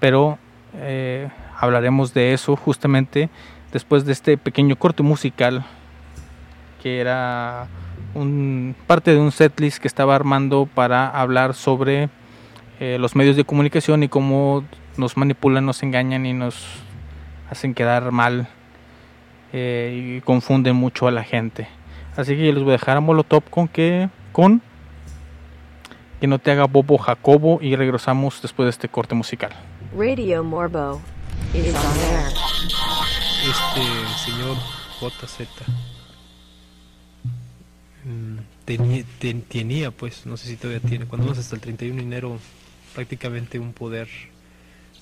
pero 0.00 0.38
eh, 0.74 1.28
hablaremos 1.56 2.14
de 2.14 2.32
eso 2.32 2.56
justamente 2.56 3.28
después 3.72 4.04
de 4.04 4.12
este 4.12 4.36
pequeño 4.36 4.76
corte 4.76 5.02
musical 5.02 5.64
que 6.82 7.00
era 7.00 7.68
un, 8.14 8.74
parte 8.86 9.12
de 9.12 9.20
un 9.20 9.32
setlist 9.32 9.78
que 9.78 9.88
estaba 9.88 10.16
armando 10.16 10.68
para 10.74 11.08
hablar 11.08 11.54
sobre 11.54 12.08
eh, 12.80 12.96
los 12.98 13.14
medios 13.14 13.36
de 13.36 13.44
comunicación 13.44 14.02
y 14.02 14.08
cómo 14.08 14.64
nos 14.96 15.16
manipulan, 15.16 15.66
nos 15.66 15.82
engañan 15.82 16.26
y 16.26 16.32
nos 16.32 16.66
hacen 17.50 17.74
quedar 17.74 18.10
mal 18.10 18.48
eh, 19.52 20.16
y 20.18 20.20
confunden 20.22 20.76
mucho 20.76 21.06
a 21.06 21.10
la 21.10 21.22
gente. 21.22 21.68
Así 22.16 22.36
que 22.36 22.52
les 22.52 22.62
voy 22.62 22.70
a 22.70 22.72
dejar 22.72 22.96
a 22.96 23.00
Molotov 23.00 23.44
con 23.50 23.68
que 23.68 24.08
con 24.32 24.62
que 26.20 26.26
no 26.26 26.38
te 26.38 26.50
haga 26.50 26.66
bobo 26.66 26.98
Jacobo 26.98 27.58
y 27.62 27.76
regresamos 27.76 28.42
después 28.42 28.66
de 28.66 28.70
este 28.70 28.88
corte 28.88 29.14
musical. 29.14 29.52
Radio 29.96 30.44
Morbo 30.44 31.00
is 31.54 31.74
on 31.74 31.98
air. 31.98 32.32
Este 33.42 34.30
señor 34.30 34.56
JZ 35.00 35.48
mm, 38.04 38.36
tenía, 38.64 39.04
ten- 39.18 39.42
tenía, 39.42 39.90
pues, 39.90 40.26
no 40.26 40.36
sé 40.36 40.48
si 40.48 40.56
todavía 40.56 40.80
tiene, 40.88 41.06
cuando 41.06 41.24
menos 41.26 41.38
hasta 41.38 41.54
el 41.56 41.60
31 41.60 41.96
de 41.96 42.02
enero, 42.02 42.38
prácticamente 42.94 43.58
un 43.58 43.72
poder 43.72 44.08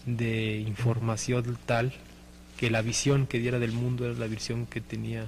de 0.07 0.59
información 0.61 1.59
tal 1.67 1.93
que 2.57 2.71
la 2.71 2.81
visión 2.83 3.27
que 3.27 3.39
diera 3.39 3.59
del 3.59 3.73
mundo 3.73 4.07
era 4.07 4.15
la 4.19 4.27
visión 4.27 4.67
que 4.67 4.81
tenía 4.81 5.27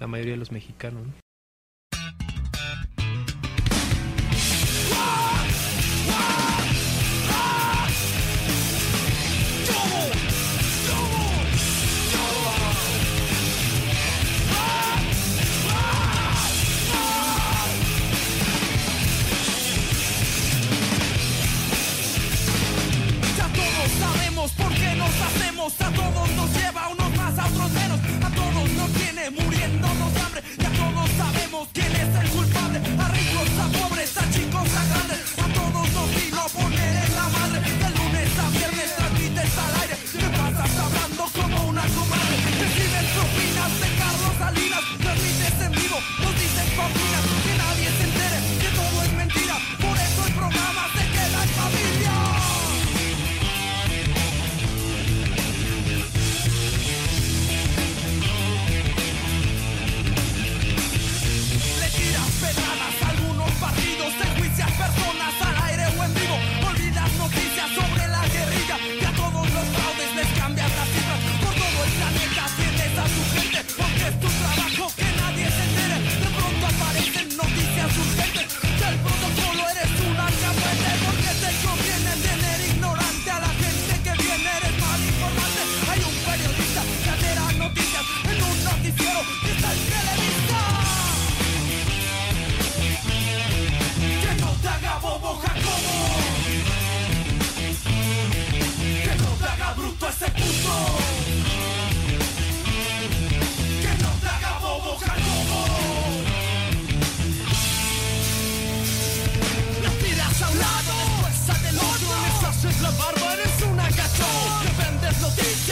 la 0.00 0.06
mayoría 0.06 0.32
de 0.32 0.38
los 0.38 0.52
mexicanos. 0.52 1.06
¿no? 1.06 1.25
Sabemos 24.06 24.50
por 24.52 24.72
qué 24.74 24.94
nos 24.94 25.14
hacemos, 25.26 25.80
a 25.80 25.90
todos 25.90 26.28
nos 26.30 26.50
lleva 26.56 26.88
unos 26.88 27.16
más, 27.16 27.38
a 27.38 27.46
otros 27.46 27.70
menos, 27.72 28.00
a 28.24 28.30
todos 28.30 28.70
nos 28.70 28.92
tiene 28.92 29.30
muriéndonos 29.30 29.55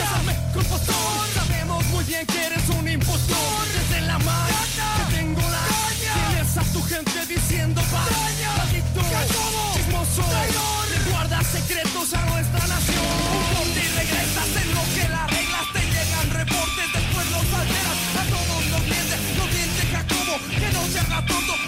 hazme 0.01 0.35
compostor 0.53 1.27
Sabemos 1.33 1.85
muy 1.87 2.03
bien 2.05 2.25
que 2.25 2.45
eres 2.45 2.69
un 2.69 2.87
impostor. 2.87 3.65
Desde 3.73 4.01
la 4.07 4.17
mano 4.19 4.55
que 4.97 5.15
tengo 5.15 5.41
la 5.41 5.63
Tienes 5.99 6.57
a 6.57 6.63
tu 6.73 6.81
gente 6.83 7.25
diciendo 7.27 7.81
va. 7.93 8.03
Maldito, 8.57 9.01
chismoso 9.73 10.23
Le 10.91 11.11
guardas 11.11 11.45
secretos 11.47 12.13
a 12.13 12.25
nuestra 12.25 12.67
nación. 12.67 13.05
Corte 13.55 13.81
y 13.83 13.89
regresas 13.99 14.49
en 14.61 14.69
lo 14.75 14.83
que 14.95 15.09
las 15.09 15.27
reglas 15.31 15.65
te 15.73 15.81
llegan. 15.93 16.29
Reportes 16.31 16.87
Después 16.93 17.25
los 17.31 17.47
alteras, 17.59 17.99
a 18.19 18.23
todos 18.35 18.65
los 18.71 18.81
mientes 18.81 19.19
No 19.37 19.45
miente 19.47 19.81
Jacobo, 19.91 20.35
que 20.59 20.71
no 20.73 20.81
se 20.91 20.99
haga 20.99 21.25
tonto 21.25 21.64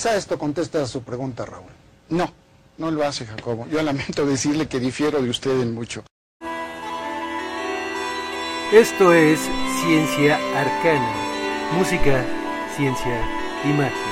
Quizá 0.00 0.16
esto 0.16 0.38
contesta 0.38 0.82
a 0.82 0.86
su 0.86 1.02
pregunta, 1.02 1.44
Raúl. 1.44 1.68
No, 2.08 2.32
no 2.78 2.90
lo 2.90 3.04
hace, 3.04 3.26
Jacobo. 3.26 3.66
Yo 3.70 3.82
lamento 3.82 4.24
decirle 4.34 4.66
que 4.66 4.80
difiero 4.80 5.20
de 5.20 5.28
usted 5.28 5.60
en 5.60 5.74
mucho. 5.74 6.04
Esto 8.72 9.12
es 9.12 9.38
Ciencia 9.84 10.36
Arcana, 10.58 11.12
música, 11.76 12.24
ciencia 12.78 13.20
y 13.62 13.74
magia. 13.74 14.09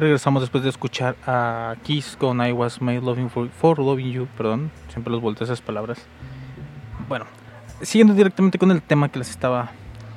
regresamos 0.00 0.42
después 0.42 0.64
de 0.64 0.70
escuchar 0.70 1.16
a 1.26 1.76
Kiss 1.82 2.16
con 2.18 2.44
I 2.44 2.52
Was 2.52 2.80
Made 2.80 3.00
Loving 3.00 3.30
for, 3.30 3.78
Loving 3.78 4.12
You. 4.12 4.28
Perdón, 4.36 4.70
siempre 4.88 5.12
los 5.12 5.20
volteo 5.20 5.44
esas 5.44 5.60
palabras. 5.60 6.06
Bueno, 7.08 7.26
siguiendo 7.82 8.14
directamente 8.14 8.58
con 8.58 8.70
el 8.70 8.82
tema 8.82 9.08
que 9.08 9.18
les 9.18 9.30
estaba 9.30 9.70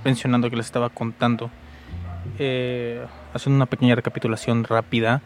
mencionando, 0.04 0.50
que 0.50 0.56
les 0.56 0.65
estaba 0.65 0.89
contando. 0.89 1.50
Eh, 2.39 3.06
haciendo 3.34 3.56
una 3.56 3.65
pequeña 3.65 3.96
recapitulación 3.96 4.63
rápida. 4.63 5.22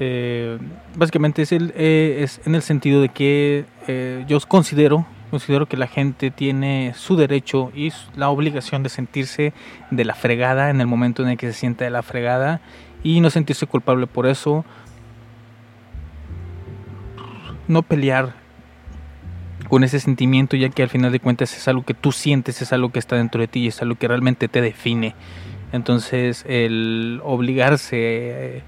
Eh, 0.00 0.58
básicamente 0.96 1.42
es, 1.42 1.52
el, 1.52 1.72
eh, 1.76 2.18
es 2.22 2.40
en 2.46 2.54
el 2.54 2.62
sentido 2.62 3.00
de 3.00 3.08
que 3.10 3.64
eh, 3.86 4.24
yo 4.26 4.38
considero, 4.40 5.06
considero 5.30 5.66
que 5.66 5.76
la 5.76 5.86
gente 5.86 6.30
tiene 6.30 6.92
su 6.96 7.16
derecho 7.16 7.70
y 7.74 7.92
la 8.16 8.28
obligación 8.28 8.82
de 8.82 8.88
sentirse 8.88 9.52
de 9.90 10.04
la 10.04 10.14
fregada 10.14 10.70
en 10.70 10.80
el 10.80 10.86
momento 10.86 11.22
en 11.22 11.30
el 11.30 11.36
que 11.36 11.46
se 11.46 11.52
sienta 11.52 11.84
de 11.84 11.90
la 11.90 12.02
fregada 12.02 12.60
y 13.04 13.20
no 13.20 13.30
sentirse 13.30 13.66
culpable 13.66 14.08
por 14.08 14.26
eso. 14.26 14.64
No 17.68 17.82
pelear 17.82 18.34
con 19.68 19.84
ese 19.84 20.00
sentimiento, 20.00 20.56
ya 20.56 20.68
que 20.70 20.82
al 20.82 20.88
final 20.88 21.12
de 21.12 21.20
cuentas 21.20 21.56
es 21.56 21.68
algo 21.68 21.84
que 21.84 21.94
tú 21.94 22.10
sientes, 22.10 22.60
es 22.60 22.72
algo 22.72 22.90
que 22.90 22.98
está 22.98 23.16
dentro 23.16 23.40
de 23.40 23.46
ti 23.46 23.60
y 23.60 23.68
es 23.68 23.80
algo 23.80 23.94
que 23.94 24.08
realmente 24.08 24.48
te 24.48 24.60
define. 24.60 25.14
Entonces, 25.72 26.44
el 26.48 27.20
obligarse 27.24 28.62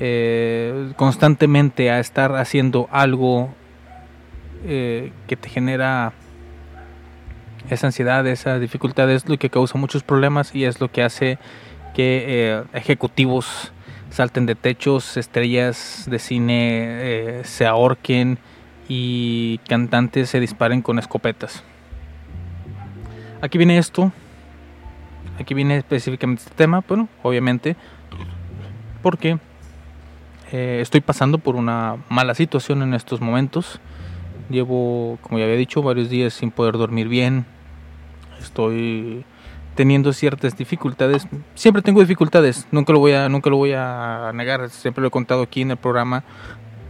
eh, 0.00 0.92
constantemente 0.96 1.90
a 1.90 2.00
estar 2.00 2.36
haciendo 2.36 2.88
algo 2.90 3.54
eh, 4.64 5.12
que 5.26 5.36
te 5.36 5.48
genera 5.48 6.12
esa 7.68 7.86
ansiedad, 7.86 8.26
esa 8.26 8.58
dificultad 8.58 9.10
es 9.10 9.28
lo 9.28 9.38
que 9.38 9.50
causa 9.50 9.78
muchos 9.78 10.02
problemas 10.02 10.54
y 10.54 10.64
es 10.64 10.80
lo 10.80 10.90
que 10.90 11.02
hace 11.02 11.38
que 11.94 12.24
eh, 12.26 12.62
ejecutivos 12.72 13.72
salten 14.10 14.46
de 14.46 14.54
techos, 14.54 15.16
estrellas 15.16 16.06
de 16.08 16.18
cine 16.18 17.40
se 17.44 17.66
ahorquen 17.66 18.38
y 18.88 19.58
cantantes 19.68 20.30
se 20.30 20.40
disparen 20.40 20.82
con 20.82 20.98
escopetas. 20.98 21.62
Aquí 23.40 23.56
viene 23.56 23.78
esto, 23.78 24.12
aquí 25.38 25.54
viene 25.54 25.76
específicamente 25.76 26.42
este 26.42 26.54
tema, 26.54 26.84
bueno, 26.86 27.08
obviamente, 27.22 27.76
porque 29.02 29.38
eh, 30.52 30.80
estoy 30.82 31.00
pasando 31.00 31.38
por 31.38 31.54
una 31.54 31.96
mala 32.08 32.34
situación 32.34 32.82
en 32.82 32.94
estos 32.94 33.20
momentos. 33.20 33.80
Llevo, 34.50 35.18
como 35.22 35.38
ya 35.38 35.44
había 35.44 35.56
dicho, 35.56 35.80
varios 35.82 36.10
días 36.10 36.34
sin 36.34 36.50
poder 36.50 36.76
dormir 36.76 37.08
bien. 37.08 37.46
Estoy 38.40 39.24
teniendo 39.74 40.12
ciertas 40.12 40.56
dificultades. 40.56 41.26
Siempre 41.54 41.82
tengo 41.82 42.00
dificultades, 42.00 42.66
nunca 42.70 42.92
lo 42.92 42.98
voy 42.98 43.12
a, 43.12 43.28
nunca 43.28 43.50
lo 43.50 43.56
voy 43.56 43.72
a 43.74 44.30
negar. 44.34 44.68
Siempre 44.70 45.02
lo 45.02 45.08
he 45.08 45.10
contado 45.10 45.42
aquí 45.42 45.62
en 45.62 45.72
el 45.72 45.76
programa. 45.76 46.24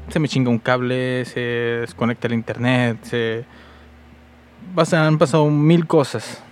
Se 0.09 0.19
me 0.19 0.29
chinga 0.29 0.51
un 0.51 0.59
cable, 0.59 1.25
se 1.25 1.41
desconecta 1.41 2.27
el 2.27 2.35
internet, 2.35 2.99
se 3.05 3.45
han 4.93 5.19
pasado 5.19 5.47
mil 5.51 5.87
cosas. 5.87 6.43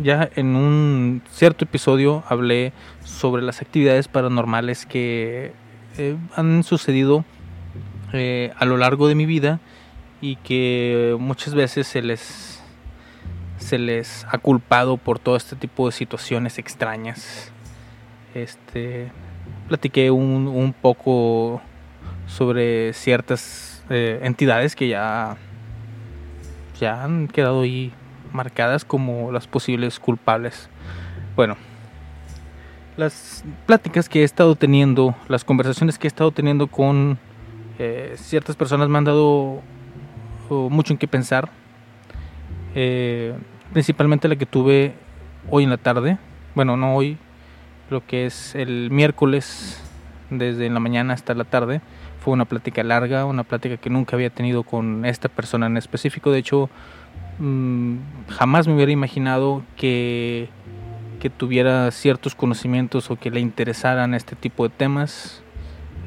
Ya 0.00 0.30
en 0.36 0.54
un 0.54 1.22
cierto 1.32 1.64
episodio 1.64 2.22
hablé 2.28 2.72
sobre 3.02 3.42
las 3.42 3.60
actividades 3.60 4.06
paranormales 4.06 4.86
que 4.86 5.52
eh, 5.98 6.16
han 6.36 6.62
sucedido 6.62 7.24
eh, 8.12 8.52
a 8.56 8.64
lo 8.66 8.76
largo 8.76 9.08
de 9.08 9.16
mi 9.16 9.26
vida 9.26 9.58
y 10.20 10.36
que 10.36 11.16
muchas 11.18 11.54
veces 11.54 11.88
se 11.88 12.02
les 12.02 12.59
se 13.60 13.78
les 13.78 14.26
ha 14.30 14.38
culpado 14.38 14.96
por 14.96 15.18
todo 15.18 15.36
este 15.36 15.54
tipo 15.54 15.86
de 15.86 15.92
situaciones 15.92 16.58
extrañas. 16.58 17.52
Este 18.34 19.12
platiqué 19.68 20.10
un, 20.10 20.74
poco 20.80 21.60
sobre 22.26 22.92
ciertas 22.92 23.84
eh, 23.88 24.18
entidades 24.22 24.74
que 24.74 24.88
ya 24.88 25.36
ya 26.80 27.04
han 27.04 27.28
quedado 27.28 27.62
ahí 27.62 27.92
marcadas 28.32 28.84
como 28.84 29.30
las 29.30 29.46
posibles 29.46 30.00
culpables. 30.00 30.68
Bueno, 31.36 31.56
las 32.96 33.44
pláticas 33.66 34.08
que 34.08 34.22
he 34.22 34.24
estado 34.24 34.56
teniendo, 34.56 35.14
las 35.28 35.44
conversaciones 35.44 35.98
que 35.98 36.06
he 36.06 36.08
estado 36.08 36.30
teniendo 36.32 36.66
con 36.66 37.18
eh, 37.78 38.14
ciertas 38.16 38.56
personas 38.56 38.88
me 38.88 38.98
han 38.98 39.04
dado 39.04 39.60
oh, 40.48 40.68
mucho 40.70 40.92
en 40.92 40.98
qué 40.98 41.06
pensar. 41.06 41.50
Eh, 42.74 43.34
principalmente 43.72 44.28
la 44.28 44.36
que 44.36 44.46
tuve 44.46 44.94
hoy 45.50 45.64
en 45.64 45.70
la 45.70 45.76
tarde, 45.76 46.18
bueno, 46.54 46.76
no 46.76 46.94
hoy, 46.94 47.16
lo 47.90 48.06
que 48.06 48.26
es 48.26 48.54
el 48.54 48.90
miércoles, 48.90 49.82
desde 50.30 50.70
la 50.70 50.80
mañana 50.80 51.14
hasta 51.14 51.34
la 51.34 51.44
tarde. 51.44 51.80
Fue 52.20 52.32
una 52.34 52.44
plática 52.44 52.82
larga, 52.82 53.24
una 53.24 53.44
plática 53.44 53.76
que 53.78 53.90
nunca 53.90 54.14
había 54.14 54.30
tenido 54.30 54.62
con 54.62 55.04
esta 55.04 55.28
persona 55.28 55.66
en 55.66 55.76
específico. 55.76 56.30
De 56.30 56.38
hecho, 56.38 56.68
mm, 57.38 57.96
jamás 58.28 58.68
me 58.68 58.74
hubiera 58.74 58.92
imaginado 58.92 59.62
que 59.76 60.48
que 61.20 61.30
tuviera 61.30 61.88
ciertos 61.92 62.34
conocimientos 62.34 63.10
o 63.10 63.16
que 63.16 63.30
le 63.30 63.38
interesaran 63.38 64.14
este 64.14 64.34
tipo 64.34 64.64
de 64.64 64.74
temas. 64.74 65.42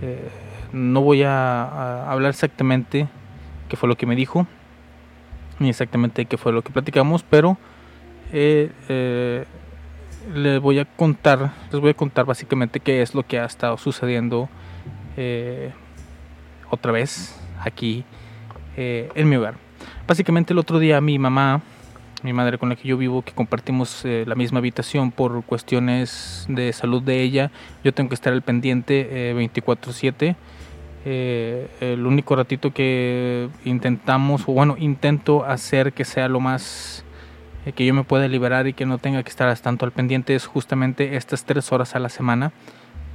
Eh, 0.02 0.28
no 0.74 1.02
voy 1.02 1.24
a, 1.24 2.12
hablar 2.12 2.32
exactamente 2.32 3.08
qué 3.70 3.78
fue 3.78 3.88
lo 3.88 3.96
que 3.96 4.06
me 4.06 4.16
dijo, 4.16 4.48
exactamente 5.70 6.26
qué 6.26 6.38
fue 6.38 6.52
lo 6.52 6.62
que 6.62 6.72
platicamos, 6.72 7.24
pero 7.24 7.58
eh, 8.32 8.72
eh, 8.90 9.46
les 10.34 10.62
voy 10.62 10.80
a 10.80 10.86
contar, 10.86 11.52
les 11.72 11.82
voy 11.82 11.92
a 11.92 11.94
contar 11.94 12.26
básicamente 12.26 12.80
qué 12.80 13.02
es 13.02 13.14
lo 13.14 13.24
que 13.24 13.40
ha 13.40 13.46
estado 13.46 13.78
sucediendo 13.78 14.50
otra 16.72 16.92
vez 16.92 17.40
aquí 17.60 18.04
en 18.76 19.30
mi 19.30 19.36
hogar. 19.36 19.56
Básicamente 20.08 20.54
el 20.54 20.60
otro 20.60 20.80
día 20.80 21.00
mi 21.02 21.20
mamá 21.20 21.62
mi 22.24 22.32
madre 22.32 22.58
con 22.58 22.70
la 22.70 22.76
que 22.76 22.88
yo 22.88 22.98
vivo, 22.98 23.22
que 23.22 23.34
compartimos 23.34 24.06
eh, 24.06 24.24
la 24.26 24.36
misma 24.36 24.60
habitación 24.60 25.12
por 25.12 25.44
cuestiones 25.44 26.46
de 26.48 26.72
salud 26.72 27.02
de 27.02 27.22
ella. 27.22 27.52
Yo 27.84 27.94
tengo 27.94 28.10
que 28.10 28.16
estar 28.16 28.32
al 28.32 28.42
pendiente 28.42 29.34
24/7. 29.36 30.36
Eh, 31.06 31.68
eh, 31.82 31.94
el 31.94 32.06
único 32.06 32.36
ratito 32.36 32.72
que 32.72 33.50
intentamos, 33.66 34.44
o 34.48 34.54
bueno, 34.54 34.76
intento 34.80 35.44
hacer 35.46 35.94
que 35.94 36.06
sea 36.06 36.28
lo 36.28 36.40
más 36.40 37.04
que 37.76 37.86
yo 37.86 37.94
me 37.94 38.04
pueda 38.04 38.28
liberar 38.28 38.68
y 38.68 38.74
que 38.74 38.86
no 38.86 38.98
tenga 38.98 39.24
que 39.24 39.30
estar 39.30 39.58
tanto 39.60 39.86
al 39.86 39.94
pendiente 39.94 40.36
es 40.36 40.48
justamente 40.48 41.16
estas 41.16 41.46
tres 41.46 41.72
horas 41.72 41.96
a 41.96 42.00
la 42.00 42.10
semana 42.10 42.52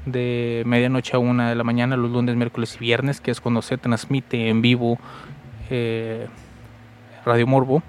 de 0.06 0.62
medianoche 0.64 1.14
a 1.14 1.18
una 1.18 1.50
de 1.50 1.54
la 1.54 1.64
mañana 1.64 1.98
los 1.98 2.10
lunes, 2.10 2.34
miércoles 2.34 2.76
y 2.76 2.78
viernes, 2.78 3.20
que 3.20 3.30
es 3.30 3.42
cuando 3.42 3.60
se 3.60 3.76
transmite 3.76 4.48
en 4.48 4.62
vivo 4.62 4.98
Radio 7.26 7.46
Morbo. 7.46 7.82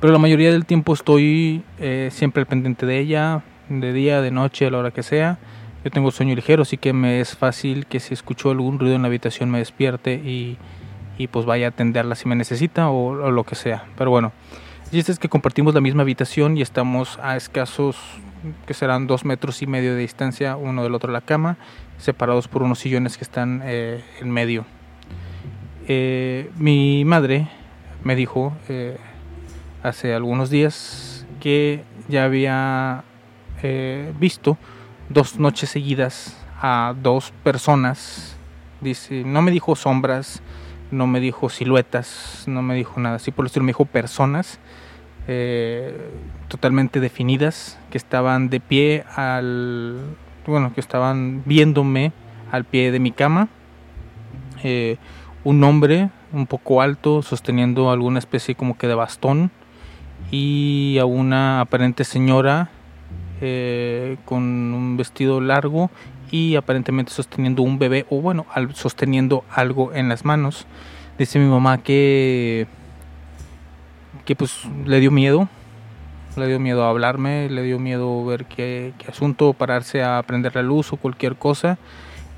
Pero 0.00 0.12
la 0.12 0.18
mayoría 0.18 0.52
del 0.52 0.66
tiempo 0.66 0.92
estoy 0.92 1.62
eh, 1.78 2.08
siempre 2.12 2.42
al 2.42 2.46
pendiente 2.46 2.86
de 2.86 2.98
ella, 2.98 3.42
de 3.68 3.92
día, 3.92 4.20
de 4.20 4.30
noche, 4.30 4.66
a 4.66 4.70
la 4.70 4.78
hora 4.78 4.90
que 4.90 5.02
sea. 5.02 5.38
Yo 5.84 5.90
tengo 5.90 6.10
sueño 6.10 6.34
ligero, 6.34 6.62
así 6.62 6.76
que 6.76 6.92
me 6.92 7.20
es 7.20 7.36
fácil 7.36 7.86
que 7.86 8.00
si 8.00 8.12
escucho 8.12 8.50
algún 8.50 8.78
ruido 8.78 8.96
en 8.96 9.02
la 9.02 9.08
habitación 9.08 9.50
me 9.50 9.58
despierte 9.58 10.14
y, 10.14 10.58
y 11.16 11.28
pues 11.28 11.46
vaya 11.46 11.66
a 11.66 11.68
atenderla 11.70 12.14
si 12.14 12.28
me 12.28 12.36
necesita 12.36 12.90
o, 12.90 13.30
lo 13.30 13.44
que 13.44 13.54
sea. 13.54 13.84
Pero 13.96 14.10
bueno, 14.10 14.32
y 14.92 14.98
es 14.98 15.18
que 15.18 15.28
compartimos 15.28 15.74
la 15.74 15.80
misma 15.80 16.02
habitación 16.02 16.58
y 16.58 16.62
estamos 16.62 17.18
a 17.22 17.36
escasos 17.36 17.96
que 18.66 18.74
serán 18.74 19.06
dos 19.06 19.24
metros 19.24 19.62
y 19.62 19.66
medio 19.66 19.94
de 19.94 20.00
distancia 20.00 20.56
uno 20.56 20.82
del 20.82 20.94
otro 20.94 21.08
de 21.08 21.14
la 21.14 21.20
cama, 21.20 21.56
separados 21.98 22.48
por 22.48 22.62
unos 22.62 22.78
sillones 22.78 23.16
que 23.16 23.24
están 23.24 23.62
eh, 23.64 24.02
en 24.20 24.30
medio. 24.30 24.66
Eh, 25.88 26.50
mi 26.56 27.04
madre 27.04 27.48
me 28.04 28.14
dijo 28.16 28.52
hace 29.82 30.14
algunos 30.14 30.50
días 30.50 31.26
que 31.40 31.84
ya 32.08 32.24
había 32.24 33.04
eh, 33.62 34.12
visto 34.18 34.58
dos 35.10 35.38
noches 35.38 35.68
seguidas 35.68 36.36
a 36.62 36.94
dos 37.02 37.32
personas. 37.42 38.36
Dice, 38.80 39.24
no 39.24 39.42
me 39.42 39.50
dijo 39.50 39.76
sombras, 39.76 40.40
no 40.90 41.06
me 41.06 41.20
dijo 41.20 41.50
siluetas, 41.50 42.44
no 42.46 42.62
me 42.62 42.74
dijo 42.74 42.98
nada 42.98 43.16
así 43.16 43.30
por 43.30 43.44
el 43.44 43.48
estilo, 43.48 43.64
me 43.64 43.70
dijo 43.70 43.84
personas 43.84 44.58
eh, 45.28 46.10
totalmente 46.48 46.98
definidas 46.98 47.78
que 47.90 47.98
estaban 47.98 48.48
de 48.48 48.60
pie 48.60 49.04
al, 49.14 50.00
bueno, 50.46 50.72
que 50.72 50.80
estaban 50.80 51.42
viéndome 51.44 52.12
al 52.50 52.64
pie 52.64 52.90
de 52.90 53.00
mi 53.00 53.12
cama. 53.12 53.48
Eh, 54.62 54.96
un 55.44 55.62
hombre 55.64 56.10
un 56.32 56.46
poco 56.46 56.82
alto 56.82 57.22
sosteniendo 57.22 57.90
alguna 57.90 58.18
especie 58.18 58.54
como 58.54 58.78
que 58.78 58.86
de 58.86 58.94
bastón 58.94 59.50
y 60.30 60.98
a 61.00 61.04
una 61.04 61.60
aparente 61.60 62.04
señora 62.04 62.70
eh, 63.40 64.16
con 64.24 64.42
un 64.42 64.96
vestido 64.96 65.40
largo 65.40 65.90
y 66.30 66.56
aparentemente 66.56 67.12
sosteniendo 67.12 67.62
un 67.62 67.78
bebé 67.78 68.06
o 68.10 68.20
bueno, 68.20 68.46
sosteniendo 68.74 69.44
algo 69.50 69.92
en 69.92 70.08
las 70.08 70.24
manos. 70.24 70.66
Dice 71.18 71.38
mi 71.38 71.48
mamá 71.48 71.78
que 71.78 72.66
que 74.24 74.36
pues 74.36 74.64
le 74.84 75.00
dio 75.00 75.10
miedo, 75.10 75.48
le 76.36 76.46
dio 76.46 76.60
miedo 76.60 76.84
a 76.84 76.90
hablarme, 76.90 77.48
le 77.50 77.62
dio 77.62 77.78
miedo 77.78 78.24
ver 78.24 78.44
qué, 78.44 78.92
asunto, 79.08 79.52
pararse 79.52 80.02
a 80.02 80.22
prender 80.22 80.54
la 80.54 80.62
luz 80.62 80.92
o 80.92 80.96
cualquier 80.96 81.36
cosa. 81.36 81.78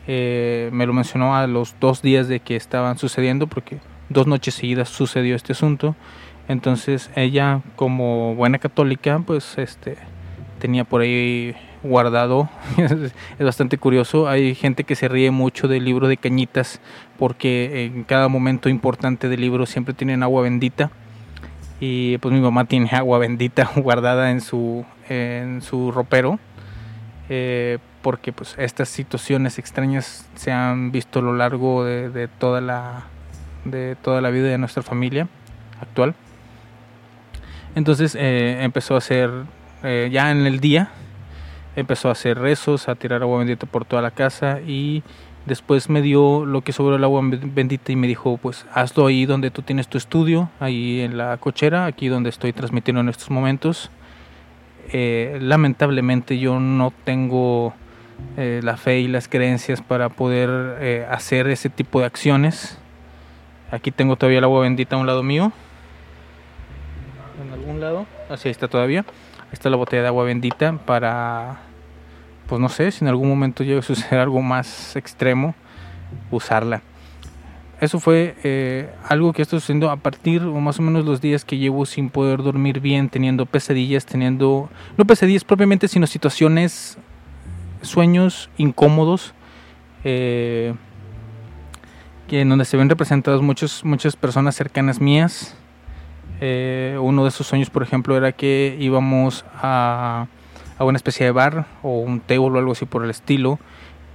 Eh, 0.06 0.70
me 0.72 0.86
lo 0.86 0.92
mencionó 0.92 1.36
a 1.36 1.46
los 1.46 1.74
dos 1.80 2.02
días 2.02 2.28
de 2.28 2.40
que 2.40 2.56
estaban 2.56 2.98
sucediendo 2.98 3.46
porque 3.46 3.78
dos 4.08 4.26
noches 4.26 4.54
seguidas 4.54 4.88
sucedió 4.88 5.36
este 5.36 5.52
asunto 5.52 5.94
entonces 6.48 7.10
ella 7.14 7.60
como 7.76 8.34
buena 8.34 8.58
católica 8.58 9.22
pues 9.24 9.58
este 9.58 9.96
tenía 10.62 10.85
por 10.85 11.01
ahí 11.01 11.57
guardado, 11.83 12.48
es 12.79 13.44
bastante 13.44 13.79
curioso, 13.79 14.29
hay 14.29 14.55
gente 14.55 14.85
que 14.85 14.94
se 14.94 15.09
ríe 15.09 15.33
mucho 15.33 15.66
del 15.66 15.85
libro 15.85 16.07
de 16.07 16.16
cañitas 16.16 16.81
porque 17.18 17.87
en 17.87 18.05
cada 18.05 18.29
momento 18.29 18.68
importante 18.68 19.29
del 19.29 19.40
libro 19.40 19.66
siempre 19.66 19.92
tienen 19.92 20.22
agua 20.22 20.42
bendita 20.42 20.92
y 21.81 22.16
pues 22.18 22.33
mi 22.33 22.40
mamá 22.40 22.66
tiene 22.66 22.88
agua 22.92 23.18
bendita 23.18 23.68
guardada 23.75 24.31
en 24.31 24.40
su, 24.40 24.87
en 25.09 25.62
su 25.62 25.90
ropero. 25.90 26.38
Eh, 27.29 27.79
porque 28.03 28.33
pues 28.33 28.55
estas 28.59 28.88
situaciones 28.88 29.59
extrañas 29.59 30.29
se 30.35 30.53
han 30.53 30.92
visto 30.92 31.20
a 31.20 31.22
lo 31.22 31.35
largo 31.35 31.85
de, 31.85 32.29
toda 32.38 32.61
la 32.61 33.05
de 33.64 33.96
toda 34.01 34.20
la 34.20 34.31
vida 34.31 34.48
de 34.48 34.59
nuestra 34.59 34.83
familia 34.83 35.29
actual. 35.81 36.14
Entonces 37.75 38.16
eh, 38.18 38.62
empezó 38.62 38.94
a 38.94 38.98
hacer, 38.98 39.31
eh, 39.83 40.09
ya 40.12 40.31
en 40.31 40.47
el 40.47 40.61
día, 40.61 40.90
empezó 41.75 42.09
a 42.09 42.12
hacer 42.12 42.38
rezos, 42.38 42.88
a 42.88 42.95
tirar 42.95 43.23
agua 43.23 43.38
bendita 43.38 43.66
por 43.66 43.85
toda 43.85 44.01
la 44.03 44.11
casa 44.11 44.61
y 44.61 45.03
después 45.47 45.88
me 45.88 46.03
dio 46.03 46.45
lo 46.47 46.61
que 46.61 46.73
sobró 46.73 46.97
el 46.97 47.05
agua 47.05 47.21
bendita 47.23 47.90
y 47.90 47.97
me 47.97 48.07
dijo, 48.07 48.37
pues 48.37 48.64
hazlo 48.73 49.07
ahí 49.07 49.27
donde 49.27 49.51
tú 49.51 49.62
tienes 49.62 49.88
tu 49.88 49.99
estudio, 49.99 50.51
ahí 50.61 51.01
en 51.01 51.16
la 51.18 51.37
cochera, 51.38 51.87
aquí 51.87 52.09
donde 52.09 52.31
estoy 52.31 52.53
transmitiendo 52.53 53.01
en 53.01 53.09
estos 53.09 53.31
momentos. 53.31 53.90
Eh, 54.92 55.38
lamentablemente 55.40 56.38
yo 56.38 56.61
no 56.61 56.92
tengo 57.05 57.75
eh, 58.37 58.61
la 58.62 58.77
fe 58.77 59.01
y 59.01 59.09
las 59.09 59.27
creencias 59.27 59.81
para 59.81 60.11
poder 60.11 61.09
hacer 61.11 61.49
ese 61.49 61.71
tipo 61.71 62.01
de 62.01 62.07
acciones. 62.07 62.79
Aquí 63.73 63.90
tengo 63.90 64.16
todavía 64.16 64.38
el 64.38 64.45
agua 64.45 64.61
bendita 64.61 64.97
a 64.97 64.99
un 64.99 65.07
lado 65.07 65.23
mío. 65.23 65.51
En 67.45 67.53
algún 67.53 67.81
lado. 67.81 68.07
Así 68.29 68.49
está 68.49 68.68
todavía. 68.68 69.05
Ahí 69.52 69.56
está 69.56 69.68
la 69.68 69.76
botella 69.76 70.00
de 70.00 70.08
agua 70.08 70.24
bendita 70.24 70.72
para, 70.72 71.58
pues 72.46 72.58
no 72.58 72.70
sé, 72.70 72.90
si 72.90 73.04
en 73.04 73.08
algún 73.08 73.28
momento 73.28 73.62
llega 73.62 73.80
a 73.80 73.82
suceder 73.82 74.20
algo 74.20 74.40
más 74.40 74.96
extremo, 74.96 75.54
usarla. 76.30 76.80
Eso 77.78 78.00
fue 78.00 78.34
eh, 78.44 78.90
algo 79.06 79.34
que 79.34 79.42
estoy 79.42 79.60
sucediendo 79.60 79.90
a 79.90 79.96
partir 79.96 80.40
o 80.42 80.58
más 80.58 80.78
o 80.78 80.82
menos 80.82 81.04
los 81.04 81.20
días 81.20 81.44
que 81.44 81.58
llevo 81.58 81.84
sin 81.84 82.08
poder 82.08 82.42
dormir 82.42 82.80
bien, 82.80 83.10
teniendo 83.10 83.44
pesadillas, 83.44 84.06
teniendo, 84.06 84.70
no 84.96 85.04
pesadillas 85.04 85.44
propiamente, 85.44 85.86
sino 85.86 86.06
situaciones, 86.06 86.96
sueños 87.82 88.48
incómodos. 88.56 89.34
Eh, 90.02 90.74
en 92.40 92.48
donde 92.48 92.64
se 92.64 92.78
ven 92.78 92.88
representadas 92.88 93.42
muchas 93.42 94.16
personas 94.16 94.56
cercanas 94.56 95.00
mías. 95.00 95.54
Eh, 96.44 96.98
uno 97.00 97.22
de 97.22 97.28
esos 97.28 97.46
sueños, 97.46 97.70
por 97.70 97.85
ejemplo, 97.85 98.16
era 98.16 98.33
que 98.33 98.76
íbamos 98.81 99.44
a, 99.55 100.26
a 100.76 100.85
una 100.85 100.96
especie 100.96 101.24
de 101.24 101.31
bar 101.31 101.66
o 101.85 102.00
un 102.00 102.18
table 102.18 102.57
o 102.57 102.59
algo 102.59 102.72
así 102.72 102.85
por 102.85 103.05
el 103.05 103.11
estilo, 103.11 103.61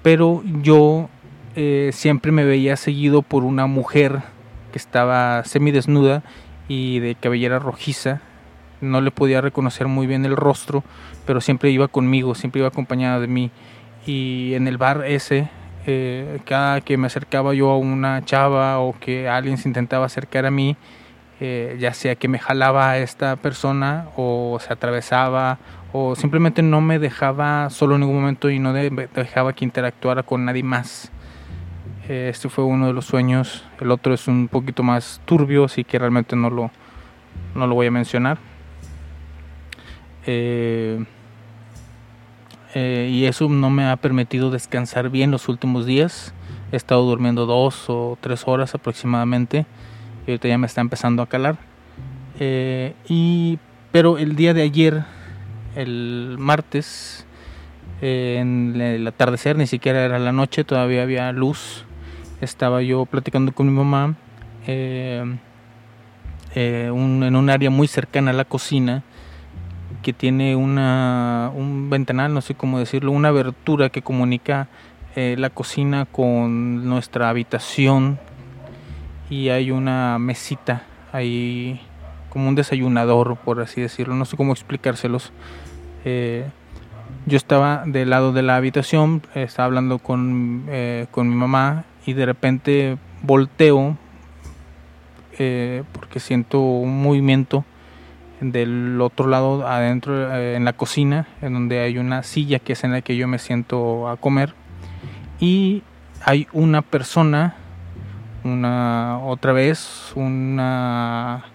pero 0.04 0.44
yo 0.44 1.08
eh, 1.56 1.92
siempre 1.94 2.34
me 2.34 2.44
veía 2.44 2.76
seguido 2.76 3.22
por 3.22 3.46
una 3.46 3.66
mujer 3.66 4.24
que 4.74 4.78
estaba 4.78 5.46
semidesnuda 5.46 6.22
y 6.68 7.00
de 7.00 7.16
cabellera 7.16 7.60
rojiza. 7.60 8.20
No 8.82 9.00
le 9.00 9.12
podía 9.12 9.40
reconocer 9.40 9.88
muy 9.88 10.06
bien 10.06 10.26
el 10.26 10.36
rostro, 10.36 10.84
pero 11.26 11.40
siempre 11.40 11.72
iba 11.72 11.88
conmigo, 11.88 12.36
siempre 12.36 12.60
iba 12.60 12.68
acompañada 12.68 13.22
de 13.22 13.28
mí. 13.28 13.52
Y 14.06 14.54
en 14.54 14.68
el 14.68 14.78
bar 14.78 15.06
ese 15.06 15.50
eh, 15.86 16.40
cada 16.44 16.82
que 16.82 16.98
me 16.98 17.08
acercaba 17.08 17.54
yo 17.54 17.72
a 17.72 17.78
una 17.78 18.26
chava 18.26 18.80
o 18.80 18.94
que 19.00 19.30
alguien 19.30 19.58
se 19.58 19.70
intentaba 19.70 20.06
acercar 20.06 20.46
a 20.46 20.52
mí, 20.52 20.76
eh, 21.40 21.78
ya 21.80 21.94
sea 21.94 22.16
que 22.16 22.28
me 22.28 22.40
jalaba 22.40 22.98
esta 22.98 23.36
persona 23.36 24.08
o 24.16 24.58
se 24.60 24.74
atravesaba 24.74 25.60
o 25.94 26.16
simplemente 26.16 26.62
no 26.62 26.82
me 26.82 27.00
dejaba 27.00 27.70
solo 27.70 27.96
en 27.96 28.02
ningún 28.02 28.18
momento 28.18 28.50
y 28.50 28.60
no 28.60 28.74
de- 28.74 29.10
dejaba 29.14 29.54
que 29.54 29.64
interactuara 29.66 30.24
con 30.24 30.46
nadie 30.46 30.64
más. 30.64 31.12
Eh, 32.10 32.30
este 32.32 32.50
fue 32.50 32.64
uno 32.64 32.88
de 32.88 32.94
los 32.94 33.06
sueños. 33.06 33.66
El 33.80 33.92
otro 33.92 34.14
es 34.14 34.28
un 34.28 34.48
poquito 34.48 34.82
más 34.84 35.22
turbio, 35.26 35.66
así 35.66 35.84
que 35.84 36.00
realmente 36.00 36.36
no 36.36 36.50
lo, 36.50 36.72
no 37.56 37.68
lo 37.68 37.76
voy 37.76 37.88
a 37.88 37.92
mencionar. 37.92 38.38
Eh, 40.26 41.04
eh, 42.74 43.10
y 43.12 43.26
eso 43.26 43.48
no 43.50 43.70
me 43.70 43.86
ha 43.88 43.96
permitido 43.96 44.52
descansar 44.52 45.10
bien 45.10 45.32
los 45.32 45.48
últimos 45.50 45.86
días. 45.86 46.34
He 46.72 46.76
estado 46.76 47.04
durmiendo 47.04 47.46
dos 47.46 47.86
o 47.90 48.18
tres 48.20 48.44
horas 48.46 48.76
aproximadamente 48.76 49.66
y 50.28 50.32
ahorita 50.32 50.50
ya 50.50 50.58
me 50.58 50.68
está 50.68 50.82
empezando 50.82 51.24
a 51.24 51.28
calar. 51.28 51.58
Eh, 52.40 52.94
y, 53.08 53.58
pero 53.92 54.18
el 54.18 54.36
día 54.36 54.54
de 54.54 54.62
ayer, 54.62 55.06
el 55.76 56.36
martes, 56.38 57.26
eh, 58.02 58.38
en 58.40 58.80
el 58.80 59.08
atardecer, 59.08 59.56
ni 59.56 59.68
siquiera 59.68 60.04
era 60.04 60.20
la 60.20 60.34
noche, 60.34 60.66
todavía 60.66 61.04
había 61.04 61.32
luz. 61.32 61.86
Estaba 62.42 62.82
yo 62.82 63.06
platicando 63.06 63.54
con 63.54 63.68
mi 63.68 63.72
mamá 63.72 64.16
eh, 64.68 65.24
en 66.54 67.36
un 67.36 67.50
área 67.50 67.70
muy 67.70 67.88
cercana 67.88 68.32
a 68.32 68.34
la 68.34 68.46
cocina 68.46 69.04
que 70.04 70.12
tiene 70.12 70.56
una, 70.56 71.52
un 71.56 71.90
ventanal, 71.90 72.34
no 72.34 72.42
sé 72.42 72.54
cómo 72.54 72.80
decirlo, 72.80 73.12
una 73.12 73.30
abertura 73.30 73.90
que 73.90 74.02
comunica 74.02 74.68
la 75.16 75.50
cocina 75.50 76.06
con 76.06 76.88
nuestra 76.88 77.30
habitación 77.30 78.20
y 79.30 79.50
hay 79.50 79.72
una 79.72 80.18
mesita 80.20 80.84
ahí 81.12 81.82
como 82.30 82.50
un 82.50 82.56
desayunador, 82.56 83.38
por 83.38 83.62
así 83.62 83.82
decirlo, 83.82 84.16
no 84.16 84.26
sé 84.26 84.38
cómo 84.38 84.54
explicárselos. 84.54 85.32
Eh, 86.06 86.46
yo 87.26 87.38
estaba 87.38 87.84
del 87.86 88.10
lado 88.10 88.32
de 88.32 88.42
la 88.42 88.56
habitación, 88.56 89.22
estaba 89.34 89.66
hablando 89.66 90.00
con, 90.00 90.66
eh, 90.70 91.08
con 91.12 91.30
mi 91.30 91.36
mamá 91.36 91.86
y 92.06 92.14
de 92.14 92.26
repente 92.26 92.98
volteo 93.22 93.98
eh, 95.40 95.84
porque 95.92 96.20
siento 96.20 96.60
un 96.60 97.02
movimiento 97.02 97.66
del 98.40 99.02
otro 99.02 99.28
lado 99.28 99.68
adentro 99.68 100.36
en 100.36 100.64
la 100.64 100.74
cocina 100.74 101.28
en 101.42 101.54
donde 101.54 101.80
hay 101.80 101.98
una 101.98 102.22
silla 102.24 102.60
que 102.60 102.74
es 102.74 102.84
en 102.84 102.92
la 102.92 103.02
que 103.02 103.18
yo 103.18 103.28
me 103.28 103.40
siento 103.40 104.08
a 104.08 104.18
comer 104.18 104.54
y 105.40 105.82
hay 106.24 106.48
una 106.54 106.82
persona 106.82 107.56
una 108.48 109.20
otra 109.20 109.54
vez 109.54 110.12
una 110.16 111.46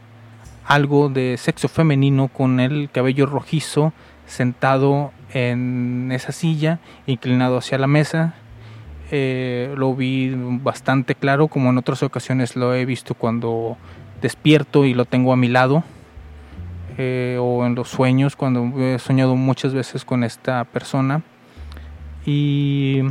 algo 0.65 1.09
de 1.09 1.37
sexo 1.39 1.69
femenino 1.69 2.29
con 2.29 2.61
el 2.61 2.91
cabello 2.91 3.27
rojizo 3.27 3.93
sentado 4.27 5.13
en 5.35 6.11
esa 6.13 6.33
silla 6.33 6.79
inclinado 7.07 7.59
hacia 7.59 7.79
la 7.79 7.87
mesa. 7.87 8.35
Eh, 9.11 9.75
lo 9.77 9.95
vi 9.95 10.33
bastante 10.35 11.15
claro 11.15 11.49
como 11.49 11.71
en 11.71 11.79
otras 11.79 12.03
ocasiones 12.03 12.57
lo 12.57 12.75
he 12.75 12.87
visto 12.87 13.15
cuando 13.15 13.77
despierto 14.23 14.87
y 14.87 14.95
lo 14.95 15.05
tengo 15.05 15.35
a 15.35 15.37
mi 15.37 15.49
lado 15.49 15.85
eh, 16.97 17.37
o 17.41 17.67
en 17.67 17.75
los 17.75 17.89
sueños 17.89 18.37
cuando 18.37 18.73
he 18.81 18.99
soñado 18.99 19.37
muchas 19.37 19.75
veces 19.75 20.05
con 20.05 20.25
esta 20.25 20.65
persona. 20.65 21.23
Y 22.25 23.03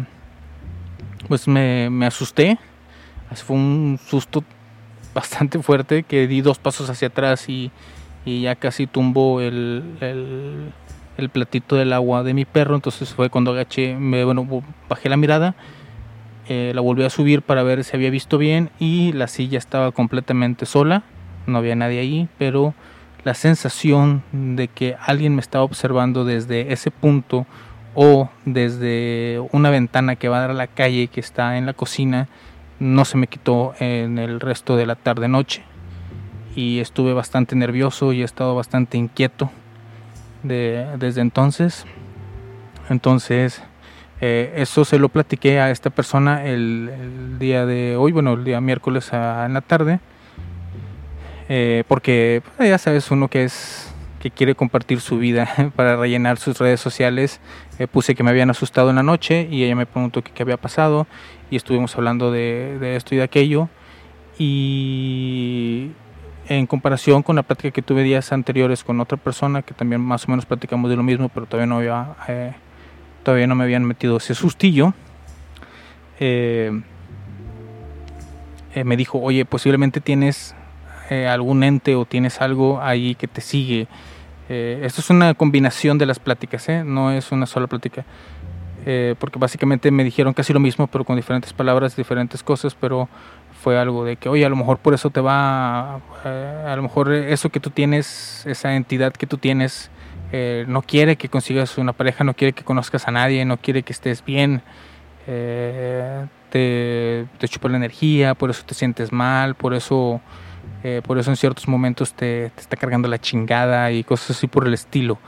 pues 1.28 1.48
me, 1.48 2.06
asusté 2.06 2.58
fue 3.36 3.56
un 3.56 4.00
susto 4.06 4.44
bastante 5.14 5.60
fuerte 5.60 6.04
que 6.04 6.28
di 6.28 6.42
dos 6.42 6.60
pasos 6.60 6.90
hacia 6.90 7.10
atrás 7.10 7.50
y, 7.50 7.72
y 8.26 8.42
ya 8.42 8.56
casi 8.56 8.88
tumbó 8.88 9.42
el, 9.42 9.84
el, 10.02 11.30
platito 11.30 11.76
del 11.76 11.94
agua 11.94 12.24
de 12.24 12.34
mi 12.34 12.46
perro. 12.46 12.76
Entonces 12.76 13.14
fue 13.14 13.30
cuando 13.30 13.52
agaché 13.52 13.96
me, 13.96 14.24
bueno 14.24 14.64
bajé 14.90 15.08
la 15.08 15.18
mirada 15.18 15.56
eh, 16.50 16.72
la 16.74 16.82
volví 16.82 17.04
a 17.04 17.10
subir 17.10 17.44
para 17.44 17.62
ver 17.64 17.84
si 17.84 17.96
había 17.96 18.10
visto 18.10 18.38
bien 18.38 18.72
y 18.80 19.14
la 19.14 19.28
silla 19.28 19.60
estaba 19.60 19.92
completamente 19.92 20.66
sola 20.66 21.04
no 21.46 21.60
había 21.60 21.76
nadie 21.76 22.00
ahí 22.00 22.28
pero 22.40 22.74
la 23.24 23.36
sensación 23.36 24.24
de 24.32 24.68
que 24.68 24.96
alguien 25.00 25.36
me 25.36 25.42
estaba 25.42 25.64
observando 25.64 26.26
desde 26.26 26.74
ese 26.74 26.90
punto 26.90 27.46
o 27.94 28.30
desde 28.46 29.40
una 29.52 29.70
ventana 29.70 30.16
que 30.16 30.30
va 30.30 30.38
a 30.38 30.42
dar 30.42 30.50
a 30.50 30.56
la 30.56 30.68
calle 30.68 31.08
que 31.08 31.20
está 31.20 31.58
en 31.58 31.68
la 31.68 31.74
cocina 31.74 32.28
no 32.82 33.06
se 33.06 33.16
me 33.16 33.28
quitó 33.28 33.74
en 33.80 34.18
el 34.18 34.40
resto 34.40 34.76
de 34.76 34.88
la 34.88 34.96
tarde 34.96 35.28
noche 35.28 35.62
y 36.56 36.80
estuve 36.80 37.14
bastante 37.14 37.56
nervioso 37.56 38.12
y 38.12 38.22
he 38.22 38.26
estado 38.26 38.56
bastante 38.56 38.98
inquieto 38.98 39.52
de- 40.42 40.88
desde 40.98 41.22
entonces. 41.22 41.86
Entonces 42.90 43.62
eh, 44.20 44.54
eso 44.58 44.84
se 44.84 44.98
lo 44.98 45.10
platiqué 45.10 45.60
a 45.60 45.70
esta 45.70 45.92
persona 45.92 46.44
el, 46.46 46.90
el 46.92 47.40
día 47.40 47.66
de 47.68 47.96
hoy 47.98 48.12
bueno 48.12 48.34
el 48.34 48.44
día 48.44 48.60
miércoles 48.62 49.14
a- 49.14 49.46
en 49.46 49.54
la 49.54 49.62
tarde. 49.62 50.00
Eh, 51.50 51.84
porque 51.88 52.42
pues, 52.58 52.68
ya 52.70 52.78
sabes 52.80 53.12
uno 53.12 53.28
que 53.28 53.44
es 53.44 53.91
que 54.22 54.32
quiere 54.32 54.56
compartir 54.56 55.02
su 55.02 55.18
vida 55.18 55.50
para 55.76 55.96
rellenar 55.98 56.38
sus 56.38 56.60
redes 56.60 56.80
sociales 56.80 57.42
Eh, 57.80 57.88
puse 57.88 58.14
que 58.14 58.22
me 58.22 58.30
habían 58.30 58.50
asustado 58.52 58.92
en 58.92 58.98
la 58.98 59.04
noche 59.04 59.48
y 59.50 59.64
ella 59.64 59.76
me 59.76 59.88
preguntó 59.88 60.22
qué 60.22 60.44
había 60.44 60.58
pasado 60.58 61.08
y 61.50 61.56
estuvimos 61.56 61.96
hablando 61.96 62.32
de, 62.32 62.78
de 62.80 62.96
esto 62.96 63.16
y 63.16 63.18
de 63.18 63.24
aquello 63.24 63.70
y 64.38 65.90
en 66.48 66.68
comparación 66.68 67.24
con 67.24 67.38
la 67.38 67.42
plática 67.42 67.72
que 67.72 67.82
tuve 67.82 68.04
días 68.04 68.32
anteriores 68.34 68.84
con 68.84 69.00
otra 69.00 69.18
persona 69.18 69.64
que 69.64 69.74
también 69.74 70.00
más 70.02 70.28
o 70.28 70.32
menos 70.32 70.46
platicamos 70.46 70.92
de 70.92 70.96
lo 70.96 71.02
mismo 71.02 71.30
pero 71.30 71.48
todavía 71.48 71.66
no 71.66 71.78
había 71.78 72.16
eh, 72.28 72.54
todavía 73.24 73.48
no 73.48 73.56
me 73.56 73.64
habían 73.64 73.84
metido 73.84 74.18
ese 74.18 74.36
sustillo 74.36 74.94
eh, 76.20 76.84
eh, 78.76 78.84
me 78.84 78.96
dijo 78.96 79.20
oye 79.20 79.44
posiblemente 79.46 80.02
tienes 80.02 80.54
eh, 81.12 81.28
algún 81.28 81.62
ente 81.64 81.94
o 81.96 82.06
tienes 82.06 82.40
algo 82.40 82.82
ahí 82.82 83.16
que 83.16 83.28
te 83.28 83.42
sigue. 83.42 83.90
Eh, 84.54 84.82
esto 84.84 85.00
es 85.00 85.10
una 85.10 85.34
combinación 85.34 85.98
de 85.98 86.06
las 86.06 86.20
pláticas, 86.20 86.68
¿eh? 86.68 86.84
no 86.84 87.10
es 87.12 87.32
una 87.32 87.46
sola 87.46 87.68
plática. 87.68 88.04
eh, 88.86 89.16
porque 89.20 89.40
básicamente 89.40 89.92
me 89.92 90.04
dijeron 90.04 90.34
casi 90.34 90.54
lo 90.54 90.60
mismo, 90.60 90.88
pero 90.88 91.06
con 91.06 91.16
diferentes 91.16 91.54
palabras, 91.54 91.96
diferentes 91.96 92.44
cosas, 92.44 92.76
pero 92.76 93.08
fue 93.62 93.78
algo 93.80 94.04
de 94.04 94.16
que, 94.18 94.28
oye, 94.28 94.44
a 94.46 94.50
lo 94.50 94.56
mejor 94.56 94.80
por 94.80 94.94
eso 94.94 95.10
te 95.12 95.22
va, 95.22 96.00
eh, 96.26 96.66
a 96.68 96.76
lo 96.76 96.82
mejor 96.82 97.14
eso 97.14 97.50
que 97.50 97.60
tú 97.60 97.70
tienes, 97.70 98.44
esa 98.48 98.76
entidad 98.76 99.14
que 99.14 99.28
tú 99.28 99.38
tienes, 99.38 99.92
eh, 100.32 100.66
no 100.68 100.82
quiere 100.82 101.16
que 101.16 101.30
consigas 101.30 101.78
una 101.78 101.94
pareja, 101.94 102.24
no 102.24 102.34
quiere 102.34 102.54
que 102.54 102.64
conozcas 102.64 103.08
a 103.08 103.12
nadie, 103.12 103.46
no 103.46 103.58
quiere 103.58 103.84
que 103.84 103.94
estés 103.94 104.26
bien, 104.26 104.64
eh, 105.28 106.26
te, 106.50 107.28
te 107.38 107.48
chupa 107.48 107.70
la 107.70 107.78
energía, 107.78 108.34
por 108.34 108.50
eso 108.50 108.64
te 108.66 108.74
sientes 108.74 109.12
mal, 109.12 109.54
por 109.56 109.74
eso, 109.76 110.22
eh, 110.84 111.02
por 111.06 111.18
eso 111.18 111.30
en 111.30 111.38
ciertos 111.38 111.68
momentos 111.68 112.14
te, 112.14 112.52
te 112.56 112.62
está 112.62 112.78
cargando 112.78 113.08
la 113.08 113.20
chingada 113.20 113.92
y 113.92 114.04
cosas 114.04 114.38
así 114.38 114.48
por 114.48 114.68
el 114.68 114.74
estilo. 114.74 115.20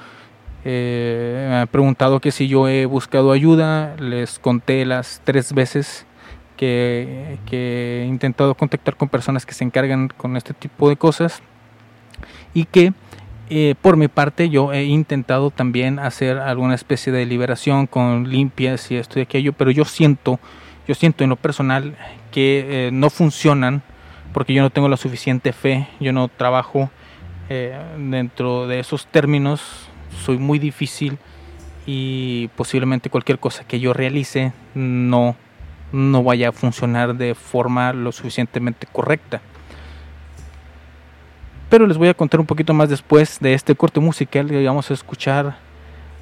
Eh, 0.66 1.48
me 1.50 1.56
han 1.58 1.68
preguntado 1.68 2.20
que 2.20 2.32
si 2.32 2.48
yo 2.48 2.68
he 2.68 2.86
buscado 2.86 3.32
ayuda, 3.32 3.96
les 3.98 4.40
conté 4.40 4.86
las 4.86 5.22
tres 5.24 5.54
veces 5.54 6.06
que, 6.56 7.38
que 7.46 8.04
he 8.04 8.06
intentado 8.06 8.56
contactar 8.56 8.96
con 8.96 9.10
personas 9.10 9.46
que 9.46 9.54
se 9.54 9.64
encargan 9.64 10.08
con 10.08 10.38
este 10.38 10.54
tipo 10.54 10.88
de 10.88 10.96
cosas 10.96 11.42
y 12.54 12.66
que 12.66 12.94
eh, 13.50 13.76
por 13.82 13.98
mi 13.98 14.08
parte 14.08 14.50
yo 14.50 14.72
he 14.72 14.86
intentado 14.86 15.52
también 15.52 16.00
hacer 16.00 16.38
alguna 16.38 16.76
especie 16.76 17.12
de 17.12 17.26
liberación 17.26 17.88
con 17.88 18.30
limpias 18.30 18.90
y 18.90 18.96
esto 18.96 19.20
y 19.20 19.24
aquello, 19.24 19.52
pero 19.54 19.70
yo 19.70 19.84
siento, 19.84 20.40
yo 20.88 20.96
siento 20.96 21.24
en 21.26 21.30
lo 21.30 21.36
personal 21.36 21.96
que 22.32 22.88
eh, 22.88 22.92
no 22.92 23.10
funcionan 23.10 23.84
porque 24.34 24.54
yo 24.54 24.62
no 24.62 24.70
tengo 24.70 24.90
la 24.90 24.98
suficiente 24.98 25.54
fe, 25.54 25.88
yo 26.00 26.12
no 26.12 26.28
trabajo 26.28 26.90
eh, 27.50 27.78
dentro 27.98 28.68
de 28.68 28.80
esos 28.80 29.08
términos, 29.08 29.90
soy 30.26 30.38
muy 30.38 30.60
difícil 30.60 31.18
y 31.86 32.50
posiblemente 32.56 33.10
cualquier 33.10 33.40
cosa 33.40 33.66
que 33.66 33.80
yo 33.80 33.94
realice 33.94 34.54
no, 34.74 35.36
no 35.92 36.24
vaya 36.24 36.50
a 36.50 36.52
funcionar 36.52 37.16
de 37.16 37.36
forma 37.36 37.94
lo 37.94 38.12
suficientemente 38.12 38.88
correcta 38.92 39.42
pero 41.74 41.88
les 41.88 41.98
voy 41.98 42.08
a 42.08 42.14
contar 42.14 42.40
un 42.40 42.46
poquito 42.46 42.72
más 42.76 42.88
después 42.88 43.40
de 43.40 43.56
este 43.56 43.74
corte 43.74 44.00
musical 44.00 44.52
y 44.52 44.64
vamos 44.64 44.92
a 44.92 44.94
escuchar 44.94 45.56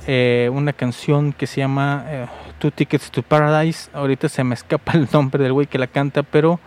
eh, 0.08 0.50
una 0.54 0.72
canción 0.72 1.34
que 1.34 1.46
se 1.46 1.60
llama 1.60 2.06
eh, 2.08 2.26
Two 2.58 2.72
Tickets 2.72 3.12
to 3.12 3.22
Paradise. 3.22 3.90
Ahorita 3.94 4.30
se 4.30 4.46
me 4.46 4.56
escapa 4.56 4.94
el 4.94 5.10
nombre 5.12 5.44
del 5.44 5.52
güey 5.52 5.68
que 5.68 5.78
la 5.78 5.88
canta, 5.88 6.24
pero 6.24 6.62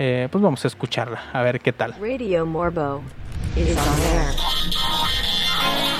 eh, 0.00 0.28
pues 0.30 0.42
vamos 0.42 0.64
a 0.64 0.68
escucharla, 0.68 1.24
a 1.30 1.42
ver 1.42 1.60
qué 1.60 1.74
tal. 1.74 1.94
Radio 2.00 2.46
Morbo 2.46 3.02
is 3.54 3.76
on 3.76 4.00
air. 4.16 5.99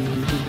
Run 0.00 0.39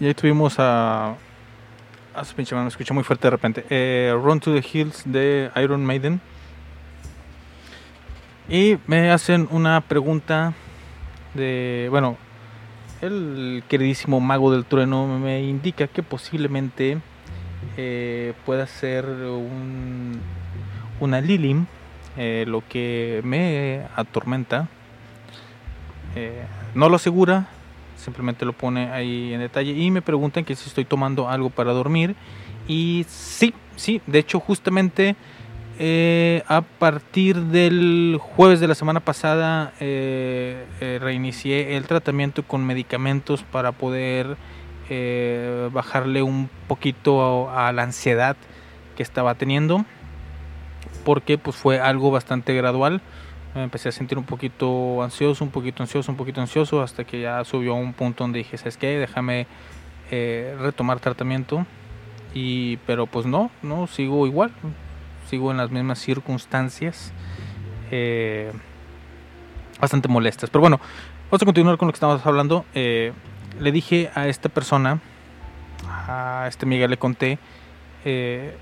Y 0.00 0.06
ahí 0.06 0.14
tuvimos 0.14 0.58
a. 0.58 1.14
A 2.12 2.24
su 2.24 2.34
pinche 2.34 2.54
mano, 2.54 2.64
me 2.64 2.70
escuché 2.70 2.92
muy 2.92 3.04
fuerte 3.04 3.26
de 3.26 3.30
repente. 3.30 3.64
Eh, 3.70 4.12
Run 4.20 4.40
to 4.40 4.52
the 4.52 4.66
Hills 4.66 5.02
de 5.04 5.50
Iron 5.56 5.84
Maiden. 5.84 6.20
Y 8.48 8.78
me 8.86 9.10
hacen 9.10 9.46
una 9.50 9.82
pregunta 9.82 10.54
de. 11.34 11.86
Bueno, 11.90 12.16
el 13.02 13.62
queridísimo 13.68 14.20
Mago 14.20 14.50
del 14.50 14.64
Trueno 14.64 15.06
me 15.06 15.42
indica 15.42 15.86
que 15.86 16.02
posiblemente 16.02 16.98
eh, 17.76 18.32
pueda 18.46 18.66
ser 18.66 19.04
un, 19.04 20.18
una 20.98 21.20
Lilim, 21.20 21.66
eh, 22.16 22.44
lo 22.48 22.62
que 22.66 23.20
me 23.22 23.82
atormenta. 23.94 24.66
No 26.74 26.88
lo 26.88 26.96
asegura, 26.96 27.46
simplemente 28.00 28.44
lo 28.44 28.52
pone 28.52 28.90
ahí 28.90 29.32
en 29.32 29.40
detalle 29.40 29.72
y 29.72 29.90
me 29.90 30.02
preguntan 30.02 30.44
que 30.44 30.56
si 30.56 30.68
estoy 30.68 30.84
tomando 30.84 31.28
algo 31.28 31.50
para 31.50 31.72
dormir. 31.72 32.16
Y 32.66 33.04
sí, 33.08 33.54
sí, 33.76 34.00
de 34.06 34.18
hecho 34.18 34.40
justamente 34.40 35.16
eh, 35.78 36.42
a 36.46 36.62
partir 36.62 37.36
del 37.36 38.18
jueves 38.20 38.60
de 38.60 38.68
la 38.68 38.74
semana 38.74 39.00
pasada 39.00 39.72
eh, 39.80 40.66
eh, 40.80 40.98
reinicié 41.00 41.76
el 41.76 41.86
tratamiento 41.86 42.42
con 42.42 42.66
medicamentos 42.66 43.42
para 43.44 43.72
poder 43.72 44.36
bajarle 45.72 46.20
un 46.20 46.50
poquito 46.66 47.48
a, 47.48 47.68
a 47.68 47.72
la 47.72 47.84
ansiedad 47.84 48.36
que 48.96 49.04
estaba 49.04 49.36
teniendo 49.36 49.84
porque 51.04 51.38
pues 51.38 51.54
fue 51.54 51.78
algo 51.78 52.10
bastante 52.10 52.54
gradual 52.54 53.00
me 53.54 53.64
empecé 53.64 53.88
a 53.88 53.92
sentir 53.92 54.18
un 54.18 54.24
poquito 54.24 55.02
ansioso, 55.02 55.44
un 55.44 55.50
poquito 55.50 55.82
ansioso, 55.82 56.10
un 56.12 56.16
poquito 56.16 56.40
ansioso, 56.40 56.82
hasta 56.82 57.04
que 57.04 57.20
ya 57.20 57.44
subió 57.44 57.72
a 57.72 57.76
un 57.76 57.92
punto 57.92 58.24
donde 58.24 58.38
dije, 58.38 58.56
¿sabes 58.56 58.76
qué? 58.76 58.98
Déjame 58.98 59.46
eh, 60.10 60.56
retomar 60.60 61.00
tratamiento. 61.00 61.66
Y, 62.32 62.76
pero 62.86 63.06
pues 63.06 63.26
no, 63.26 63.50
no, 63.62 63.88
sigo 63.88 64.26
igual, 64.26 64.52
sigo 65.28 65.50
en 65.50 65.56
las 65.56 65.70
mismas 65.70 65.98
circunstancias. 65.98 67.12
eh, 67.90 68.52
bastante 69.80 70.08
molestas. 70.08 70.50
Pero 70.50 70.60
bueno, 70.60 70.78
vamos 71.30 71.42
a 71.42 71.44
continuar 71.44 71.76
con 71.78 71.88
lo 71.88 71.92
que 71.92 71.96
estamos 71.96 72.24
hablando. 72.24 72.64
Eh, 72.74 73.12
le 73.58 73.72
dije 73.72 74.10
a 74.14 74.28
esta 74.28 74.48
persona, 74.48 75.00
a 75.88 76.46
este 76.48 76.66
Miguel 76.66 76.90
le 76.90 76.98
conté, 76.98 77.38
eh, 78.04 78.56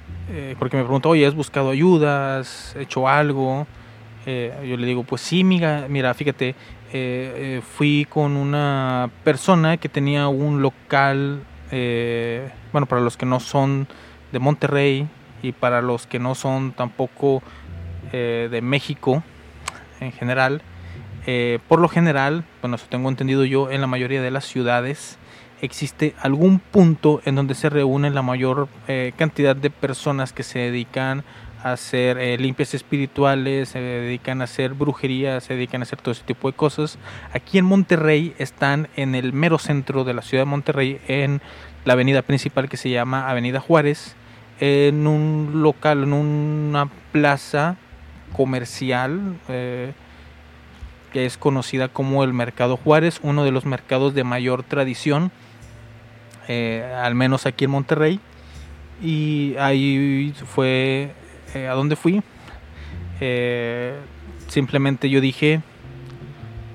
porque 0.59 0.77
me 0.77 0.85
preguntó, 0.85 1.11
oye, 1.11 1.27
¿has 1.27 1.35
buscado 1.35 1.71
ayudas? 1.71 2.71
¿Has 2.71 2.77
hecho 2.77 3.09
algo? 3.09 3.67
Eh, 4.31 4.53
yo 4.69 4.77
le 4.77 4.87
digo, 4.87 5.05
pues 5.05 5.23
sí, 5.23 5.43
mira, 5.43 5.87
mira 5.89 6.13
fíjate, 6.13 6.51
eh, 6.51 6.55
eh, 6.93 7.63
fui 7.67 8.07
con 8.07 8.37
una 8.37 9.09
persona 9.25 9.79
que 9.79 9.89
tenía 9.89 10.29
un 10.29 10.61
local, 10.61 11.41
bueno, 11.71 12.87
para 12.87 13.01
los 13.01 13.17
que 13.17 13.25
no 13.25 13.41
son 13.41 13.89
de 14.31 14.39
Monterrey 14.39 15.09
y 15.43 15.53
para 15.53 15.81
los 15.81 16.07
que 16.07 16.19
no 16.19 16.35
son 16.35 16.73
tampoco 16.73 17.43
de 18.13 18.61
México 18.63 19.23
en 20.01 20.13
general, 20.13 20.61
por 21.67 21.81
lo 21.81 21.89
general, 21.89 22.45
bueno, 22.61 22.77
eso 22.77 22.87
tengo 22.91 23.09
entendido 23.09 23.47
yo, 23.47 23.71
en 23.71 23.81
la 23.81 23.87
mayoría 23.87 24.21
de 24.21 24.31
las 24.31 24.45
ciudades 24.45 25.19
existe 25.63 26.15
algún 26.21 26.59
punto 26.59 27.23
en 27.25 27.35
donde 27.35 27.55
se 27.55 27.71
reúnen 27.71 28.15
la 28.15 28.23
mayor 28.23 28.69
cantidad 29.17 29.57
de 29.57 29.71
personas 29.71 30.35
que 30.35 30.43
se 30.43 30.59
dedican 30.59 31.25
a 31.63 31.73
hacer 31.73 32.19
eh, 32.19 32.39
limpias 32.39 32.75
espirituales, 32.75 33.71
se 33.71 33.81
dedican 33.81 34.41
a 34.41 34.45
hacer 34.45 34.75
brujería, 34.75 35.41
se 35.41 35.55
dedican 35.55 35.83
a 35.83 35.85
hacer 35.85 36.01
todo 36.01 36.13
ese 36.13 36.25
tipo 36.25 36.51
de 36.51 36.57
cosas. 36.57 36.99
Aquí 37.33 37.59
en 37.59 37.65
Monterrey 37.65 38.35
están 38.39 38.89
en 38.97 39.15
el 39.15 39.33
mero 39.33 39.59
centro 39.59 40.05
de 40.05 40.15
la 40.15 40.23
ciudad 40.23 40.43
de 40.43 40.51
Monterrey, 40.51 41.01
en 41.09 41.41
la 41.85 41.95
avenida 41.95 42.23
principal 42.23 42.69
que 42.69 42.77
se 42.77 42.91
llama 42.91 43.29
Avenida 43.29 43.61
Juárez, 43.61 44.15
en 44.61 45.07
un 45.07 45.63
local, 45.63 46.05
en 46.05 46.13
una 46.13 46.89
plaza 47.13 47.77
comercial. 48.33 49.37
eh, 49.49 49.93
que 51.13 51.27
es 51.27 51.39
conocida 51.39 51.89
como 51.89 52.25
el 52.25 52.33
Mercado 52.33 52.77
Juárez, 52.77 53.21
uno 53.23 53.45
de 53.45 53.51
los 53.51 53.65
mercados 53.67 54.15
de 54.15 54.25
mayor 54.25 54.63
tradición, 54.63 55.31
eh, 56.49 56.91
al 57.03 57.15
menos 57.15 57.47
aquí 57.47 57.65
en 57.65 57.71
Monterrey. 57.71 58.21
Y 59.03 59.55
ahí 59.59 60.35
fue 60.55 61.13
eh, 61.55 61.69
a 61.69 61.73
donde 61.75 61.97
fui. 61.97 62.23
Eh, 63.21 63.95
simplemente 64.49 65.11
yo 65.11 65.21
dije, 65.21 65.61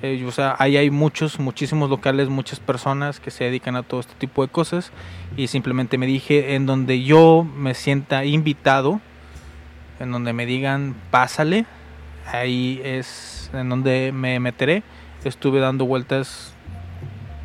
eh, 0.01 0.23
o 0.27 0.31
sea, 0.31 0.55
ahí 0.59 0.75
hay 0.77 0.89
muchos, 0.89 1.39
muchísimos 1.39 1.89
locales, 1.89 2.29
muchas 2.29 2.59
personas 2.59 3.19
que 3.19 3.31
se 3.31 3.45
dedican 3.45 3.75
a 3.75 3.83
todo 3.83 3.99
este 4.01 4.13
tipo 4.15 4.41
de 4.45 4.51
cosas. 4.51 4.91
Y 5.37 5.47
simplemente 5.47 5.97
me 5.97 6.05
dije, 6.05 6.55
en 6.55 6.65
donde 6.65 7.03
yo 7.03 7.47
me 7.55 7.73
sienta 7.73 8.25
invitado, 8.25 8.99
en 9.99 10.11
donde 10.11 10.33
me 10.33 10.45
digan, 10.45 10.95
pásale, 11.11 11.65
ahí 12.31 12.81
es 12.83 13.49
en 13.53 13.69
donde 13.69 14.11
me 14.13 14.39
meteré. 14.39 14.83
Estuve 15.23 15.59
dando 15.61 15.85
vueltas 15.85 16.53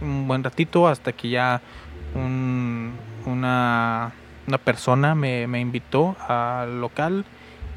un 0.00 0.26
buen 0.26 0.42
ratito 0.42 0.88
hasta 0.88 1.12
que 1.12 1.28
ya 1.28 1.60
un- 2.14 2.92
una, 3.26 4.12
una 4.48 4.58
persona 4.58 5.14
me, 5.14 5.46
me 5.46 5.60
invitó 5.60 6.16
al 6.26 6.80
local 6.80 7.24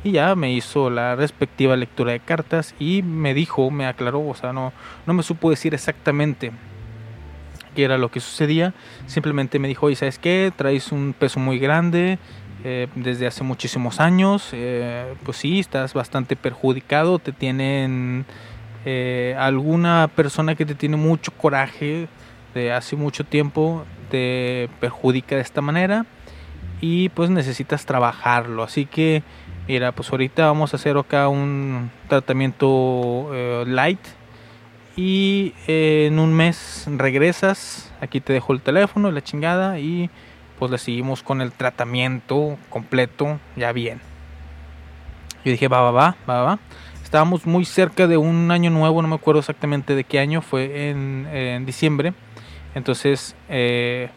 y 0.04 0.14
ya 0.14 0.36
me 0.36 0.52
hizo 0.52 0.90
la 0.90 1.16
respectiva 1.16 1.76
lectura 1.76 2.14
de 2.14 2.20
cartas 2.20 2.74
y 2.80 3.04
me 3.04 3.34
dijo, 3.34 3.70
me 3.70 3.86
aclaró, 3.86 4.28
o 4.28 4.34
sea, 4.34 4.54
no, 4.54 4.74
no 5.06 5.14
me 5.14 5.22
supo 5.22 5.50
decir 5.50 5.74
exactamente 5.74 6.52
qué 7.76 7.84
era 7.84 7.98
lo 7.98 8.10
que 8.10 8.20
sucedía, 8.20 8.74
simplemente 9.06 9.60
me 9.60 9.68
dijo, 9.68 9.86
oye, 9.86 9.96
¿sabes 9.96 10.18
qué? 10.18 10.52
Traes 10.56 10.92
un 10.92 11.14
peso 11.18 11.40
muy 11.40 11.60
grande, 11.60 12.18
eh, 12.64 12.88
desde 12.96 13.28
hace 13.28 13.44
muchísimos 13.44 14.00
años, 14.00 14.50
eh, 14.54 15.14
pues 15.24 15.38
sí, 15.38 15.60
estás 15.60 15.94
bastante 15.94 16.36
perjudicado, 16.36 17.20
te 17.20 17.32
tienen 17.32 18.26
eh, 18.86 19.36
alguna 19.38 20.10
persona 20.16 20.56
que 20.56 20.66
te 20.66 20.76
tiene 20.76 20.98
mucho 20.98 21.32
coraje 21.32 22.08
de 22.54 22.74
hace 22.74 22.96
mucho 22.96 23.24
tiempo, 23.24 23.86
te 24.10 24.68
perjudica 24.80 25.36
de 25.36 25.42
esta 25.42 25.62
manera 25.62 26.06
y 26.82 27.10
pues 27.10 27.30
necesitas 27.30 27.86
trabajarlo, 27.86 28.64
así 28.64 28.86
que 28.86 29.24
mira, 29.68 29.92
pues 29.94 30.12
ahorita 30.12 30.48
vamos 30.48 30.74
a 30.74 30.78
hacer 30.78 30.98
acá 30.98 31.30
un 31.30 31.92
tratamiento 32.10 33.30
eh, 33.32 33.64
light 33.68 34.00
y 34.98 35.54
eh, 35.68 36.08
en 36.08 36.20
un 36.20 36.34
mes 36.34 36.86
regresas, 36.88 37.94
aquí 38.02 38.20
te 38.20 38.34
dejo 38.34 38.52
el 38.52 38.62
teléfono, 38.62 39.12
la 39.12 39.24
chingada 39.24 39.80
y 39.80 40.10
pues 40.60 40.70
le 40.70 40.78
seguimos 40.78 41.24
con 41.24 41.42
el 41.42 41.52
tratamiento 41.52 42.58
completo, 42.70 43.40
ya 43.56 43.72
bien. 43.72 44.02
Yo 45.44 45.52
dije, 45.52 45.68
va, 45.68 45.82
va, 45.82 45.92
va, 45.92 46.16
va, 46.30 46.42
va. 46.44 46.60
Estábamos 47.04 47.46
muy 47.46 47.66
cerca 47.66 48.08
de 48.08 48.16
un 48.16 48.52
año 48.52 48.70
nuevo, 48.70 49.02
no 49.02 49.08
me 49.08 49.16
acuerdo 49.16 49.40
exactamente 49.40 49.96
de 49.96 50.04
qué 50.04 50.20
año, 50.20 50.42
fue 50.42 50.90
en, 50.90 51.66
diciembre. 51.66 52.14
Entonces 52.76 53.36
eh, 53.50 54.10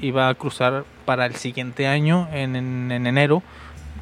iba 0.00 0.28
a 0.28 0.34
cruzar 0.34 0.84
para 1.02 1.26
el 1.26 1.34
siguiente 1.36 1.86
año, 1.86 2.28
en, 2.32 2.56
en- 2.56 2.90
en 2.92 3.06
enero, 3.06 3.42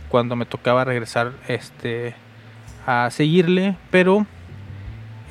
cuando 0.08 0.36
me 0.36 0.46
tocaba 0.46 0.84
regresar 0.84 1.32
este, 1.48 2.14
a 2.86 3.08
seguirle, 3.10 3.76
pero 3.90 4.26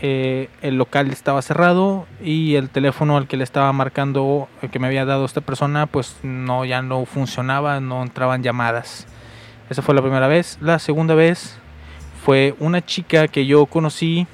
eh, 0.01 0.49
el 0.61 0.77
local 0.77 1.11
estaba 1.11 1.41
cerrado 1.41 2.07
y 2.23 2.55
el 2.55 2.69
teléfono 2.69 3.17
al 3.17 3.27
que 3.27 3.35
le 3.35 3.43
estaba 3.43 3.73
marcando 3.73 4.47
el 4.61 4.69
que 4.69 4.79
me 4.79 4.87
había 4.87 5.03
dado 5.03 5.25
esta 5.25 5.41
persona 5.41 5.87
pues 5.87 6.15
no 6.23 6.63
ya 6.63 6.81
no 6.81 7.05
funcionaba 7.05 7.81
no 7.81 8.01
entraban 8.01 8.41
llamadas. 8.41 9.07
Esa 9.69 9.81
fue 9.81 9.93
la 9.93 10.01
primera 10.01 10.27
vez. 10.29 10.57
La 10.61 10.79
segunda 10.79 11.15
vez 11.15 11.59
fue 12.23 12.55
una 12.59 12.83
chica 12.85 13.27
que 13.27 13.45
yo 13.45 13.65
conocí 13.65 14.25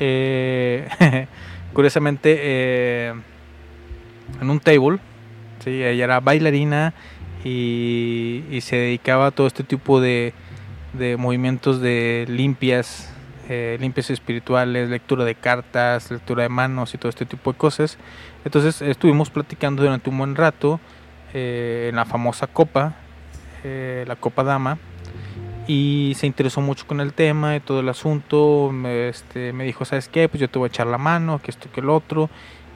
eh, 0.00 0.88
curiosamente 1.72 2.36
eh, 2.40 3.14
en 4.40 4.50
un 4.50 4.58
table 4.60 4.98
sí 5.68 5.82
ella 5.82 6.04
era 6.04 6.20
bailarina 6.20 6.94
y, 7.44 8.44
y 8.50 8.60
se 8.60 8.76
dedicaba 8.76 9.26
a 9.26 9.30
todo 9.30 9.46
este 9.46 9.64
tipo 9.64 10.00
de, 10.00 10.32
de 10.92 11.16
movimientos 11.16 11.80
de 11.80 12.26
limpias 12.28 13.12
eh, 13.50 13.78
limpias 13.80 14.10
espirituales, 14.10 14.90
lectura 14.90 15.24
de 15.24 15.34
cartas, 15.34 16.10
lectura 16.10 16.42
de 16.42 16.50
manos 16.50 16.92
y 16.92 16.98
todo 16.98 17.08
este 17.08 17.24
tipo 17.24 17.50
de 17.50 17.58
cosas. 17.58 17.96
Entonces 18.44 18.82
estuvimos 18.82 19.30
platicando 19.30 19.82
durante 19.82 20.10
un 20.10 20.18
buen 20.18 20.36
rato 20.36 20.80
eh, 21.32 21.86
en 21.88 21.96
la 21.96 22.04
famosa 22.04 22.46
copa, 22.46 22.96
eh, 23.64 24.04
la 24.06 24.16
copa 24.16 24.44
dama, 24.44 24.76
y 25.66 26.12
se 26.16 26.26
interesó 26.26 26.60
mucho 26.60 26.86
con 26.86 27.00
el 27.00 27.14
tema 27.14 27.56
y 27.56 27.60
todo 27.60 27.80
el 27.80 27.88
asunto. 27.88 28.70
Me, 28.70 29.08
este, 29.08 29.54
me 29.54 29.64
dijo, 29.64 29.86
¿sabes 29.86 30.08
qué? 30.08 30.28
Pues 30.28 30.42
yo 30.42 30.50
te 30.50 30.58
voy 30.58 30.66
a 30.66 30.68
echar 30.68 30.86
la 30.86 30.98
mano, 30.98 31.40
que 31.42 31.50
esto, 31.50 31.70
que 31.72 31.80
el 31.80 31.88
otro. 31.88 32.28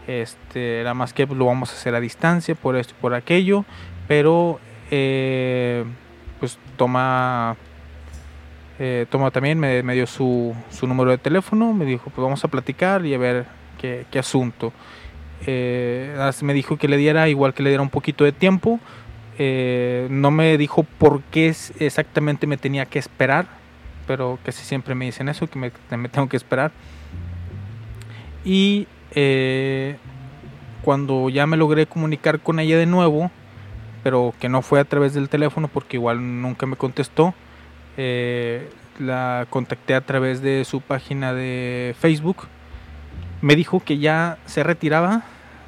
Este, 0.06 0.80
era 0.80 0.94
más 0.94 1.12
que 1.12 1.26
lo 1.26 1.46
vamos 1.46 1.70
a 1.70 1.74
hacer 1.74 1.94
a 1.94 2.00
distancia, 2.00 2.54
por 2.54 2.76
esto 2.76 2.94
y 2.98 3.00
por 3.00 3.14
aquello, 3.14 3.64
pero 4.08 4.58
eh, 4.90 5.84
pues 6.40 6.58
toma 6.76 7.56
eh, 8.78 9.06
toma 9.10 9.30
también, 9.30 9.60
me, 9.60 9.82
me 9.82 9.94
dio 9.94 10.06
su, 10.06 10.56
su 10.70 10.86
número 10.86 11.10
de 11.10 11.18
teléfono, 11.18 11.72
me 11.72 11.84
dijo, 11.84 12.10
pues 12.10 12.22
vamos 12.22 12.44
a 12.44 12.48
platicar 12.48 13.06
y 13.06 13.14
a 13.14 13.18
ver 13.18 13.44
qué, 13.80 14.06
qué 14.10 14.18
asunto. 14.18 14.72
Eh, 15.46 16.14
me 16.42 16.52
dijo 16.52 16.76
que 16.76 16.88
le 16.88 16.96
diera, 16.96 17.28
igual 17.28 17.54
que 17.54 17.62
le 17.62 17.70
diera 17.70 17.82
un 17.82 17.90
poquito 17.90 18.24
de 18.24 18.32
tiempo. 18.32 18.80
Eh, 19.38 20.08
no 20.10 20.30
me 20.30 20.58
dijo 20.58 20.84
por 20.84 21.22
qué 21.30 21.54
exactamente 21.78 22.46
me 22.46 22.56
tenía 22.56 22.86
que 22.86 22.98
esperar, 22.98 23.46
pero 24.06 24.38
casi 24.44 24.64
siempre 24.64 24.94
me 24.94 25.04
dicen 25.04 25.28
eso, 25.28 25.46
que 25.48 25.58
me, 25.58 25.70
me 25.96 26.08
tengo 26.08 26.28
que 26.28 26.36
esperar. 26.36 26.72
Y 28.44 28.88
eh, 29.14 29.96
cuando 30.82 31.28
ya 31.28 31.46
me 31.46 31.56
logré 31.56 31.86
comunicar 31.86 32.40
con 32.40 32.58
ella 32.58 32.78
de 32.78 32.86
nuevo, 32.86 33.30
pero 34.02 34.34
que 34.40 34.48
no 34.48 34.62
fue 34.62 34.80
a 34.80 34.84
través 34.84 35.14
del 35.14 35.28
teléfono 35.28 35.68
porque 35.68 35.96
igual 35.96 36.42
nunca 36.42 36.66
me 36.66 36.76
contestó, 36.76 37.34
eh, 37.96 38.68
la 38.98 39.46
contacté 39.50 39.94
a 39.94 40.00
través 40.00 40.42
de 40.42 40.64
su 40.64 40.80
página 40.80 41.34
de 41.34 41.94
Facebook. 41.98 42.48
Me 43.40 43.56
dijo 43.56 43.80
que 43.80 43.98
ya 43.98 44.38
se 44.46 44.62
retiraba 44.62 45.22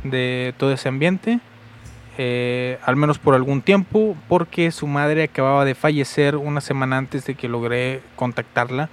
de 0.04 0.54
todo 0.58 0.72
ese 0.72 0.88
ambiente, 0.88 1.40
eh, 2.18 2.78
al 2.84 2.96
menos 2.96 3.18
por 3.18 3.34
algún 3.34 3.62
tiempo, 3.62 4.16
porque 4.28 4.70
su 4.70 4.86
madre 4.86 5.24
acababa 5.24 5.64
de 5.64 5.74
fallecer 5.74 6.36
una 6.36 6.60
semana 6.60 6.98
antes 6.98 7.24
de 7.26 7.34
que 7.34 7.48
logré 7.48 8.00
contactarla 8.16 8.88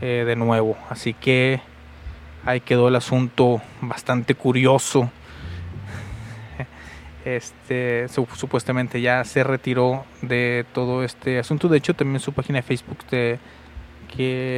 de 0.00 0.34
nuevo. 0.34 0.78
Así 0.88 1.12
que 1.12 1.60
ahí 2.44 2.60
quedó 2.60 2.88
el 2.88 2.96
asunto 2.96 3.60
bastante 3.80 4.34
curioso. 4.34 5.10
Este, 7.24 8.08
su- 8.08 8.26
supuestamente 8.34 9.00
ya 9.00 9.24
se 9.24 9.44
retiró 9.44 10.06
de 10.22 10.64
todo 10.72 11.04
este 11.04 11.38
asunto. 11.38 11.68
De 11.68 11.76
hecho, 11.78 11.94
también 11.94 12.20
su 12.20 12.32
página 12.32 12.58
de 12.58 12.62
Facebook, 12.62 12.98
que 13.06 13.38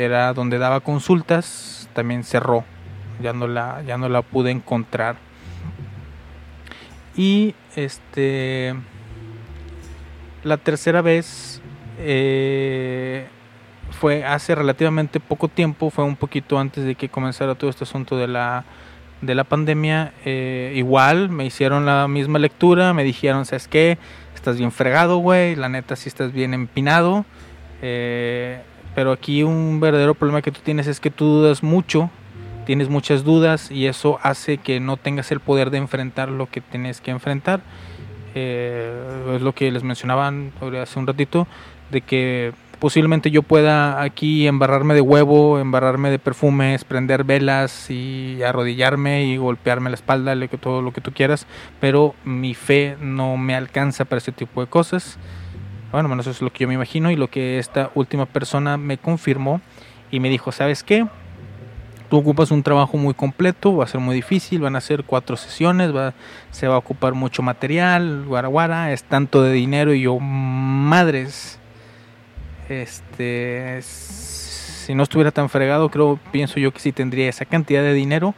era 0.05 0.33
donde 0.33 0.59
daba 0.59 0.81
consultas, 0.81 1.89
también 1.93 2.23
cerró. 2.25 2.65
Ya 3.21 3.33
no 3.33 3.47
la, 3.49 3.83
ya 3.83 3.99
no 3.99 4.09
la 4.09 4.23
pude 4.23 4.51
encontrar. 4.51 5.17
Y 7.17 7.55
este. 7.77 8.75
La 10.45 10.57
tercera 10.57 11.03
vez 11.03 11.61
eh, 11.99 13.29
fue 13.93 14.25
hace 14.25 14.55
relativamente 14.55 15.21
poco 15.21 15.49
tiempo, 15.49 15.91
fue 15.91 16.05
un 16.05 16.17
poquito 16.17 16.59
antes 16.59 16.85
de 16.85 16.95
que 16.95 17.09
comenzara 17.09 17.55
todo 17.55 17.71
este 17.71 17.85
asunto 17.85 18.17
de 18.17 18.27
la, 18.27 18.65
de 19.21 19.35
la 19.35 19.45
pandemia. 19.45 20.13
Eh, 20.25 20.73
igual 20.77 21.29
me 21.31 21.47
hicieron 21.47 21.87
la 21.87 22.09
misma 22.09 22.39
lectura, 22.39 22.93
me 22.93 23.05
dijeron, 23.05 23.47
¿sabes 23.47 23.69
qué? 23.69 23.99
Estás 24.35 24.59
bien 24.59 24.73
fregado, 24.73 25.19
güey, 25.19 25.55
la 25.57 25.69
neta 25.69 25.97
sí 25.97 26.09
estás 26.09 26.33
bien 26.33 26.55
empinado. 26.55 27.25
Eh, 27.81 28.61
pero 28.95 29.13
aquí 29.13 29.43
un 29.43 29.81
verdadero 29.81 30.15
problema 30.15 30.43
que 30.43 30.53
tú 30.53 30.61
tienes 30.63 30.87
es 30.87 31.01
que 31.01 31.11
tú 31.11 31.25
dudas 31.25 31.63
mucho, 31.63 32.11
tienes 32.67 32.89
muchas 32.89 33.25
dudas 33.25 33.71
y 33.71 33.87
eso 33.87 34.19
hace 34.23 34.59
que 34.59 34.81
no 34.81 34.97
tengas 34.97 35.33
el 35.33 35.41
poder 35.41 35.71
de 35.71 35.79
enfrentar 35.79 36.29
lo 36.29 36.47
que 36.51 36.61
tienes 36.61 37.01
que 37.01 37.11
enfrentar. 37.11 37.61
Eh, 38.35 39.35
es 39.35 39.43
lo 39.43 39.55
que 39.55 39.71
les 39.71 39.83
mencionaban 39.83 40.53
hace 40.81 40.99
un 40.99 41.07
ratito, 41.07 41.47
de 41.91 42.01
que 42.01 42.53
posiblemente 42.83 43.31
yo 43.31 43.45
pueda 43.45 44.03
aquí 44.03 44.49
embarrarme 44.49 44.95
de 44.95 45.01
huevo, 45.01 45.61
embarrarme 45.61 46.11
de 46.11 46.19
perfumes, 46.19 46.83
prender 46.83 47.23
velas 47.23 47.89
y 47.91 48.43
arrodillarme 48.43 49.25
y 49.25 49.37
golpearme 49.37 49.89
la 49.89 49.95
espalda, 49.95 50.35
lo 50.35 50.51
que, 50.51 50.59
todo 50.59 50.83
lo 50.83 50.91
que 50.93 51.01
tú 51.01 51.13
quieras, 51.13 51.47
pero 51.79 52.17
mi 52.25 52.55
fe 52.55 52.97
no 53.01 53.37
me 53.37 53.55
alcanza 53.55 54.05
para 54.05 54.19
ese 54.19 54.33
tipo 54.33 54.61
de 54.61 54.67
cosas. 54.67 55.17
Bueno, 55.93 56.09
bueno, 56.09 56.23
eso 56.23 56.33
es 56.33 56.43
lo 56.43 56.53
que 56.53 56.63
yo 56.65 56.69
me 56.69 56.75
imagino 56.75 57.13
y 57.13 57.15
lo 57.15 57.31
que 57.31 57.61
esta 57.61 57.93
última 57.95 58.27
persona 58.27 58.77
me 58.79 58.99
confirmó 58.99 59.61
y 60.11 60.19
me 60.19 60.29
dijo, 60.29 60.51
¿sabes 60.51 60.83
qué? 60.83 61.07
Tú 62.11 62.17
ocupas 62.17 62.51
un 62.51 62.65
trabajo 62.65 62.97
muy 62.97 63.15
completo, 63.15 63.77
va 63.77 63.85
a 63.85 63.87
ser 63.87 64.01
muy 64.01 64.17
difícil, 64.17 64.61
van 64.61 64.75
a 64.75 64.81
ser 64.81 65.05
cuatro 65.05 65.37
sesiones, 65.37 65.95
va, 65.95 66.15
se 66.51 66.67
va 66.67 66.75
a 66.75 66.79
ocupar 66.79 67.15
mucho 67.15 67.43
material, 67.43 68.25
guaraguara, 68.27 68.93
es 68.93 69.05
tanto 69.05 69.41
de 69.41 69.53
dinero 69.53 69.95
y 69.95 70.01
yo, 70.01 70.19
madres, 70.19 71.61
este, 72.73 73.81
si 73.83 74.95
no 74.95 75.03
estuviera 75.03 75.31
tan 75.31 75.49
fregado, 75.49 75.91
creo, 75.91 76.19
pienso 76.33 76.59
yo 76.59 76.73
que 76.73 76.81
sí 76.81 76.93
tendría 76.93 77.29
esa 77.29 77.45
cantidad 77.45 77.83
de 77.83 77.93
dinero. 77.93 78.35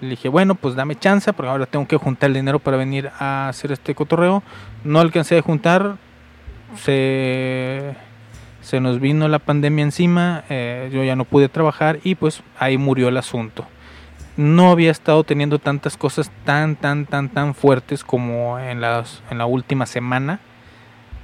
Le 0.00 0.10
dije, 0.10 0.28
bueno, 0.28 0.54
pues 0.54 0.74
dame 0.74 0.96
chance, 0.96 1.32
porque 1.32 1.50
ahora 1.50 1.66
tengo 1.66 1.88
que 1.88 1.96
juntar 1.96 2.28
el 2.28 2.34
dinero 2.34 2.58
para 2.58 2.76
venir 2.76 3.10
a 3.18 3.48
hacer 3.48 3.72
este 3.72 3.94
cotorreo. 3.94 4.42
No 4.84 5.00
alcancé 5.00 5.38
a 5.38 5.42
juntar, 5.42 5.96
se, 6.76 7.94
nos 8.80 9.00
vino 9.00 9.28
la 9.28 9.38
pandemia 9.38 9.84
encima, 9.84 10.44
eh, 10.48 10.90
yo 10.92 11.02
ya 11.04 11.16
no 11.16 11.24
pude 11.24 11.48
trabajar 11.48 12.00
y 12.04 12.14
pues 12.14 12.42
ahí 12.58 12.78
murió 12.78 13.08
el 13.08 13.16
asunto. 13.16 13.66
No 14.36 14.70
había 14.70 14.90
estado 14.90 15.24
teniendo 15.24 15.58
tantas 15.58 15.96
cosas 15.96 16.30
tan, 16.44 16.76
tan, 16.76 17.06
tan, 17.06 17.28
tan 17.28 17.54
fuertes 17.54 18.04
como 18.04 18.58
en, 18.58 18.80
las, 18.80 19.22
en 19.30 19.38
la 19.38 19.46
última 19.46 19.86
semana. 19.86 20.38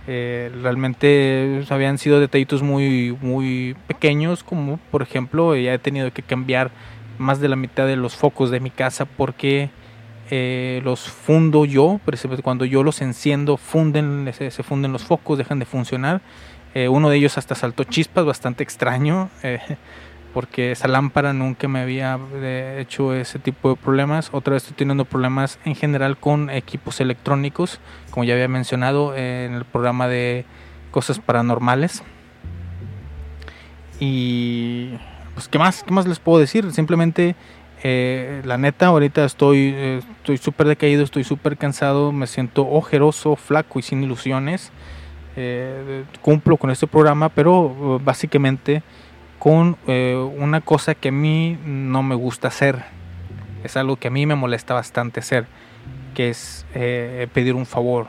Eh, 0.07 0.53
realmente 0.63 1.65
habían 1.71 1.97
sido 1.97 2.21
detallitos 2.21 2.63
muy, 2.63 3.17
muy 3.23 3.75
pequeños, 3.87 4.45
como 4.45 4.79
por 4.91 5.03
ejemplo, 5.03 5.57
ya 5.57 5.73
he 5.73 5.79
tenido 5.79 6.13
que 6.13 6.23
cambiar 6.23 6.71
más 7.17 7.41
de 7.41 7.49
la 7.49 7.57
mitad 7.57 7.87
de 7.87 7.97
los 7.97 8.15
focos 8.15 8.51
de 8.51 8.61
mi 8.61 8.71
casa 8.71 9.07
porque 9.07 9.71
eh, 10.31 10.81
los 10.85 11.09
fundo 11.09 11.65
yo, 11.65 12.01
ejemplo, 12.15 12.39
cuando 12.43 12.65
yo 12.65 12.83
los 12.83 13.01
enciendo, 13.01 13.57
funden, 13.57 14.31
se, 14.35 14.51
funden 14.63 14.93
los 14.93 15.05
focos, 15.05 15.39
dejan 15.39 15.59
de 15.59 15.65
funcionar. 15.65 16.21
Eh, 16.75 16.89
uno 16.89 17.09
de 17.09 17.17
ellos 17.17 17.39
hasta 17.39 17.55
saltó 17.55 17.85
chispas, 17.85 18.25
bastante 18.25 18.63
extraño, 18.63 19.31
porque 20.35 20.72
esa 20.72 20.89
lámpara 20.89 21.32
nunca 21.32 21.68
me 21.68 21.80
había 21.80 22.18
hecho 22.78 23.14
ese 23.14 23.39
tipo 23.39 23.70
de 23.70 23.76
problemas. 23.76 24.30
Otra 24.32 24.55
vez 24.55 24.64
estoy 24.64 24.76
teniendo 24.76 25.05
problemas 25.05 25.61
en 25.64 25.76
general 25.76 26.18
con 26.18 26.51
equipos 26.51 27.01
electrónicos, 27.01 27.78
como 28.11 28.24
ya 28.24 28.35
había 28.35 28.49
mencionado 28.49 29.16
en 29.16 29.55
el 29.55 29.64
programa 29.64 30.09
de 30.09 30.45
cosas 30.91 31.20
paranormales. 31.20 32.03
Y 34.01 34.91
pues 35.35 35.47
qué 35.47 35.59
más, 35.59 35.85
qué 35.85 35.93
más 35.93 36.07
les 36.07 36.18
puedo 36.18 36.41
decir, 36.41 36.72
simplemente 36.72 37.37
eh, 37.85 38.43
la 38.45 38.59
neta, 38.59 38.87
ahorita 38.87 39.24
estoy 39.24 39.72
eh, 39.76 40.01
estoy 40.16 40.39
súper 40.39 40.66
decaído, 40.66 41.05
estoy 41.05 41.22
súper 41.22 41.57
cansado, 41.57 42.11
me 42.11 42.26
siento 42.26 42.68
ojeroso, 42.68 43.37
flaco 43.37 43.78
y 43.78 43.82
sin 43.82 44.03
ilusiones. 44.03 44.72
Eh, 45.37 46.05
cumplo 46.22 46.57
con 46.57 46.70
este 46.70 46.87
programa, 46.87 47.28
pero 47.28 48.01
básicamente 48.03 48.82
con 49.45 49.76
eh, 49.86 50.16
una 50.38 50.62
cosa 50.62 50.95
que 50.95 51.11
a 51.11 51.12
mí 51.12 51.59
no 51.66 52.03
me 52.03 52.14
gusta 52.14 52.49
hacer. 52.49 52.82
Es 53.62 53.76
algo 53.76 53.97
que 53.97 54.09
a 54.09 54.11
mí 54.11 54.24
me 54.24 54.36
molesta 54.36 54.72
bastante 54.72 55.20
hacer, 55.20 55.45
que 56.14 56.30
es 56.30 56.64
eh, 56.74 57.28
pedir 57.34 57.55
un 57.55 57.66
favor. 57.66 58.09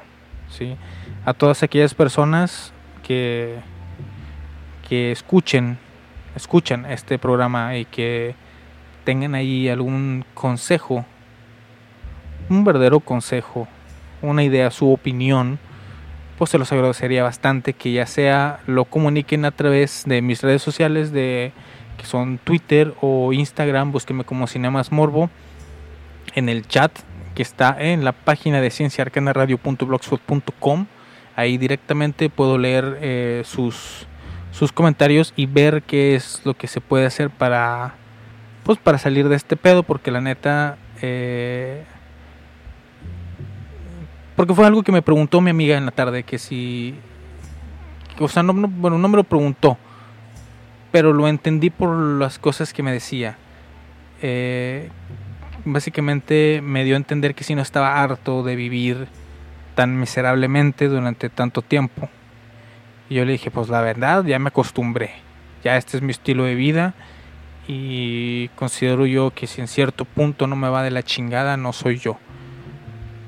¿sí? 0.50 0.78
A 1.26 1.34
todas 1.34 1.62
aquellas 1.62 1.94
personas 1.94 2.72
que, 3.04 3.58
que 4.88 5.12
escuchen, 5.12 5.78
escuchan 6.38 6.86
este 6.86 7.20
programa 7.20 7.76
y 7.76 7.84
que 7.84 8.34
tengan 9.04 9.36
ahí 9.36 9.68
algún 9.68 10.24
consejo, 10.36 11.04
un 12.48 12.64
verdadero 12.64 13.02
consejo, 13.02 13.68
una 14.22 14.42
idea, 14.42 14.72
su 14.72 14.90
opinión, 14.90 15.60
pues 16.38 16.52
se 16.52 16.58
los 16.58 16.72
agradecería 16.72 17.24
bastante 17.24 17.74
que 17.74 17.92
ya 17.92 18.06
sea 18.06 18.60
lo 18.68 18.86
comuniquen 18.86 19.46
a 19.46 19.52
través 19.52 20.04
de 20.06 20.22
mis 20.22 20.42
redes 20.42 20.62
sociales 20.62 21.12
de 21.12 21.52
que 21.98 22.06
son 22.06 22.38
Twitter 22.38 22.94
o 23.02 23.34
Instagram, 23.34 23.92
búsquenme 23.92 24.26
como 24.26 24.48
Cinemas 24.48 24.92
Morbo 24.92 25.30
en 26.36 26.50
el 26.50 26.68
chat 26.68 26.92
que 27.36 27.42
está 27.42 27.76
en 27.80 28.04
la 28.04 28.12
página 28.14 28.62
de 28.62 28.72
cienciaarcanaradio.blogspot.com. 28.72 30.88
Ahí 31.36 31.58
directamente 31.58 32.30
puedo 32.30 32.58
leer 32.58 32.98
eh, 33.02 33.44
sus 33.46 34.08
sus 34.52 34.72
comentarios 34.72 35.34
y 35.36 35.48
ver 35.48 35.84
qué 35.84 36.16
es 36.16 36.42
lo 36.46 36.54
que 36.54 36.68
se 36.68 36.80
puede 36.80 37.06
hacer 37.06 37.30
para 37.30 37.96
pues 38.64 38.80
para 38.80 38.98
salir 38.98 39.28
de 39.28 39.36
este 39.36 39.58
pedo 39.58 39.84
porque 39.84 40.12
la 40.12 40.22
neta 40.22 40.78
eh, 41.02 41.84
porque 44.36 44.54
fue 44.54 44.66
algo 44.66 44.84
que 44.84 44.92
me 44.92 45.02
preguntó 45.02 45.42
mi 45.42 45.50
amiga 45.52 45.78
en 45.78 45.86
la 45.86 45.92
tarde 45.92 46.24
que 46.24 46.38
si 46.38 46.96
o 48.20 48.28
sea 48.28 48.44
no, 48.44 48.54
no- 48.54 48.68
bueno 48.68 48.98
no 48.98 49.08
me 49.08 49.18
lo 49.18 49.24
preguntó 49.24 49.78
pero 50.92 51.12
lo 51.14 51.28
entendí 51.28 51.70
por 51.70 51.94
las 51.94 52.40
cosas 52.40 52.72
que 52.72 52.82
me 52.82 52.94
decía. 52.94 53.36
Eh, 54.22 54.90
básicamente 55.66 56.62
me 56.64 56.86
dio 56.86 56.94
a 56.96 56.98
entender 56.98 57.36
que 57.36 57.44
si 57.44 57.54
no 57.54 57.62
estaba 57.62 58.02
harto 58.02 58.44
de 58.44 58.56
vivir 58.56 59.10
tan 59.76 60.00
miserablemente 60.00 60.88
durante 60.88 61.30
tanto 61.30 61.62
tiempo. 61.62 62.08
Y 63.10 63.16
yo 63.16 63.26
le 63.26 63.34
dije 63.34 63.52
pues 63.52 63.68
la 63.68 63.82
verdad 63.82 64.24
ya 64.24 64.40
me 64.40 64.48
acostumbré. 64.48 65.12
Ya 65.66 65.76
este 65.76 65.98
es 65.98 66.04
mi 66.04 66.12
estilo 66.12 66.46
de 66.46 66.56
vida 66.56 66.94
y 67.68 68.48
considero 68.56 69.06
yo 69.06 69.32
que 69.32 69.48
si 69.48 69.60
en 69.60 69.68
cierto 69.68 70.06
punto 70.06 70.48
no 70.48 70.56
me 70.56 70.70
va 70.70 70.82
de 70.82 70.92
la 70.92 71.04
chingada 71.04 71.58
no 71.58 71.74
soy 71.74 71.98
yo 71.98 72.18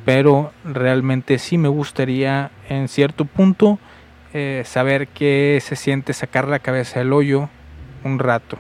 pero 0.07 0.53
realmente 0.63 1.37
sí 1.37 1.57
me 1.57 1.67
gustaría 1.67 2.49
en 2.69 2.87
cierto 2.87 3.25
punto 3.25 3.77
eh, 4.33 4.63
saber 4.65 5.09
qué 5.09 5.61
se 5.61 5.75
siente 5.75 6.13
sacar 6.13 6.47
la 6.47 6.59
cabeza 6.59 6.99
del 6.99 7.11
hoyo 7.11 7.49
un 8.05 8.17
rato. 8.17 8.57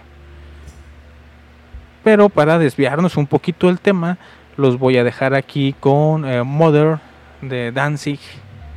Pero 2.03 2.27
para 2.27 2.59
desviarnos 2.59 3.15
un 3.15 3.27
poquito 3.27 3.67
del 3.67 3.79
tema, 3.79 4.17
los 4.57 4.77
voy 4.77 4.97
a 4.97 5.05
dejar 5.05 5.35
aquí 5.35 5.73
con 5.79 6.25
eh, 6.25 6.43
Mother 6.43 6.99
de 7.41 7.71
Danzig 7.71 8.19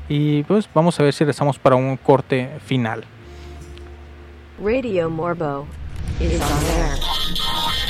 y 0.09 0.45
pues 0.45 0.71
vamos 0.73 1.01
a 1.01 1.03
ver 1.03 1.13
si 1.13 1.25
regresamos 1.25 1.59
para 1.59 1.75
un 1.75 1.97
corte 1.97 2.51
final. 2.65 3.03
Radio 4.63 5.11
Morbo 5.11 5.67
is 6.21 6.41
on 6.41 6.65
air. 6.79 7.90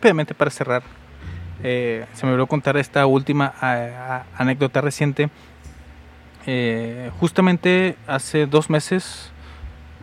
rápidamente 0.00 0.32
para 0.34 0.50
cerrar, 0.50 0.82
eh, 1.62 2.06
se 2.14 2.24
me 2.24 2.32
olvidó 2.32 2.46
contar 2.46 2.74
esta 2.78 3.04
última 3.04 3.52
a- 3.60 4.22
anécdota 4.34 4.80
reciente. 4.80 5.28
Eh, 6.46 7.10
justamente 7.20 7.96
hace 8.06 8.46
dos 8.46 8.70
meses, 8.70 9.30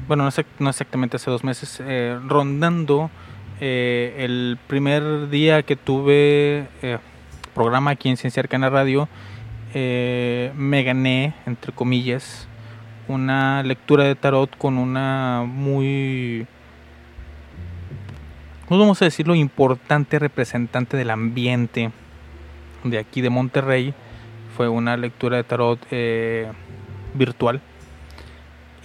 bueno, 0.07 0.21
no, 0.23 0.29
exac- 0.29 0.45
no 0.59 0.69
exactamente 0.69 1.15
hace 1.17 1.31
dos 1.31 1.43
meses, 1.43 1.81
eh, 1.83 2.15
rondando 2.27 3.09
eh, 3.59 4.17
el 4.19 4.59
primer 4.67 5.29
día 5.29 5.63
que 5.63 5.75
tuve 5.75 6.67
eh, 6.83 6.99
programa 7.55 7.89
aquí 7.89 8.07
en 8.09 8.17
Ciencia 8.17 8.41
Arcana 8.41 8.69
Radio, 8.69 9.09
eh, 9.73 10.51
me 10.55 10.83
gané, 10.83 11.33
entre 11.47 11.71
comillas, 11.73 12.47
una 13.07 13.63
lectura 13.63 14.03
de 14.03 14.13
tarot 14.13 14.55
con 14.59 14.77
una 14.77 15.43
muy 15.47 16.45
no 18.69 18.79
vamos 18.79 19.01
a 19.01 19.05
decirlo, 19.05 19.35
importante 19.35 20.19
representante 20.19 20.97
del 20.97 21.09
ambiente 21.09 21.91
de 22.83 22.97
aquí 22.97 23.21
de 23.21 23.29
Monterrey. 23.29 23.93
Fue 24.55 24.67
una 24.67 24.97
lectura 24.97 25.37
de 25.37 25.43
tarot 25.43 25.79
eh, 25.91 26.51
virtual. 27.13 27.61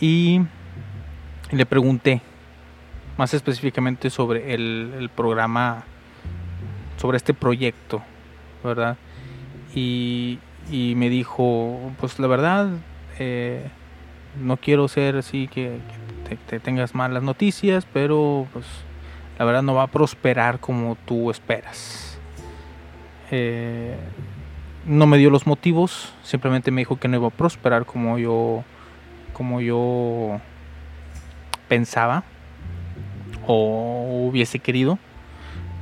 Y 0.00 0.40
le 1.50 1.66
pregunté 1.66 2.20
más 3.16 3.34
específicamente 3.34 4.10
sobre 4.10 4.54
el, 4.54 5.10
programa, 5.14 5.84
sobre 6.96 7.16
este 7.16 7.34
proyecto, 7.34 8.02
¿verdad? 8.64 8.96
Y, 9.74 10.38
y 10.70 10.94
me 10.96 11.08
dijo, 11.08 11.92
pues 12.00 12.18
la 12.18 12.26
verdad, 12.26 12.70
eh, 13.18 13.68
no 14.40 14.56
quiero 14.56 14.88
ser 14.88 15.16
así 15.16 15.48
que, 15.48 15.78
te 16.46 16.60
tengas 16.60 16.94
malas 16.94 17.22
noticias, 17.22 17.86
pero 17.92 18.46
pues 18.54 18.64
la 19.38 19.44
verdad 19.44 19.62
no 19.62 19.74
va 19.74 19.84
a 19.84 19.86
prosperar 19.88 20.60
como 20.60 20.96
tú 21.04 21.30
esperas. 21.30 22.18
Eh, 23.30 23.96
no 24.84 25.06
me 25.06 25.18
dio 25.18 25.30
los 25.30 25.46
motivos, 25.46 26.12
simplemente 26.22 26.70
me 26.70 26.82
dijo 26.82 26.96
que 26.96 27.08
no 27.08 27.16
iba 27.16 27.28
a 27.28 27.30
prosperar 27.30 27.86
como 27.86 28.18
yo, 28.18 28.64
como 29.32 29.60
yo 29.60 30.40
pensaba 31.68 32.24
o 33.46 34.28
hubiese 34.28 34.58
querido. 34.58 34.98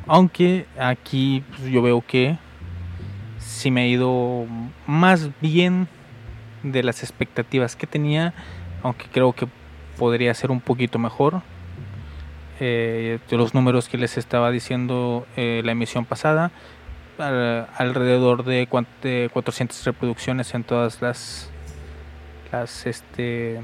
Aunque 0.07 0.67
aquí 0.79 1.45
pues, 1.51 1.71
yo 1.71 1.83
veo 1.83 2.03
que 2.07 2.39
sí 3.39 3.71
me 3.71 3.83
ha 3.83 3.87
ido 3.87 4.47
más 4.87 5.31
bien 5.41 5.89
de 6.63 6.83
las 6.83 7.03
expectativas 7.03 7.75
que 7.75 7.87
tenía, 7.87 8.35
aunque 8.83 9.07
creo 9.07 9.33
que 9.33 9.49
podría 9.99 10.33
ser 10.35 10.51
un 10.51 10.61
poquito 10.61 10.99
mejor 10.99 11.43
eh, 12.61 13.19
de 13.29 13.37
los 13.37 13.55
números 13.55 13.89
que 13.89 13.99
les 13.99 14.17
estaba 14.19 14.51
diciendo 14.51 15.27
eh, 15.37 15.63
la 15.65 15.73
emisión 15.73 16.05
pasada, 16.05 16.51
al- 17.19 17.67
alrededor 17.77 18.45
de, 18.45 18.69
de 19.03 19.31
400 19.33 19.85
reproducciones 19.85 20.55
en 20.55 20.65
todas 20.65 21.03
las 21.03 21.51
las 22.53 22.87
este 22.87 23.61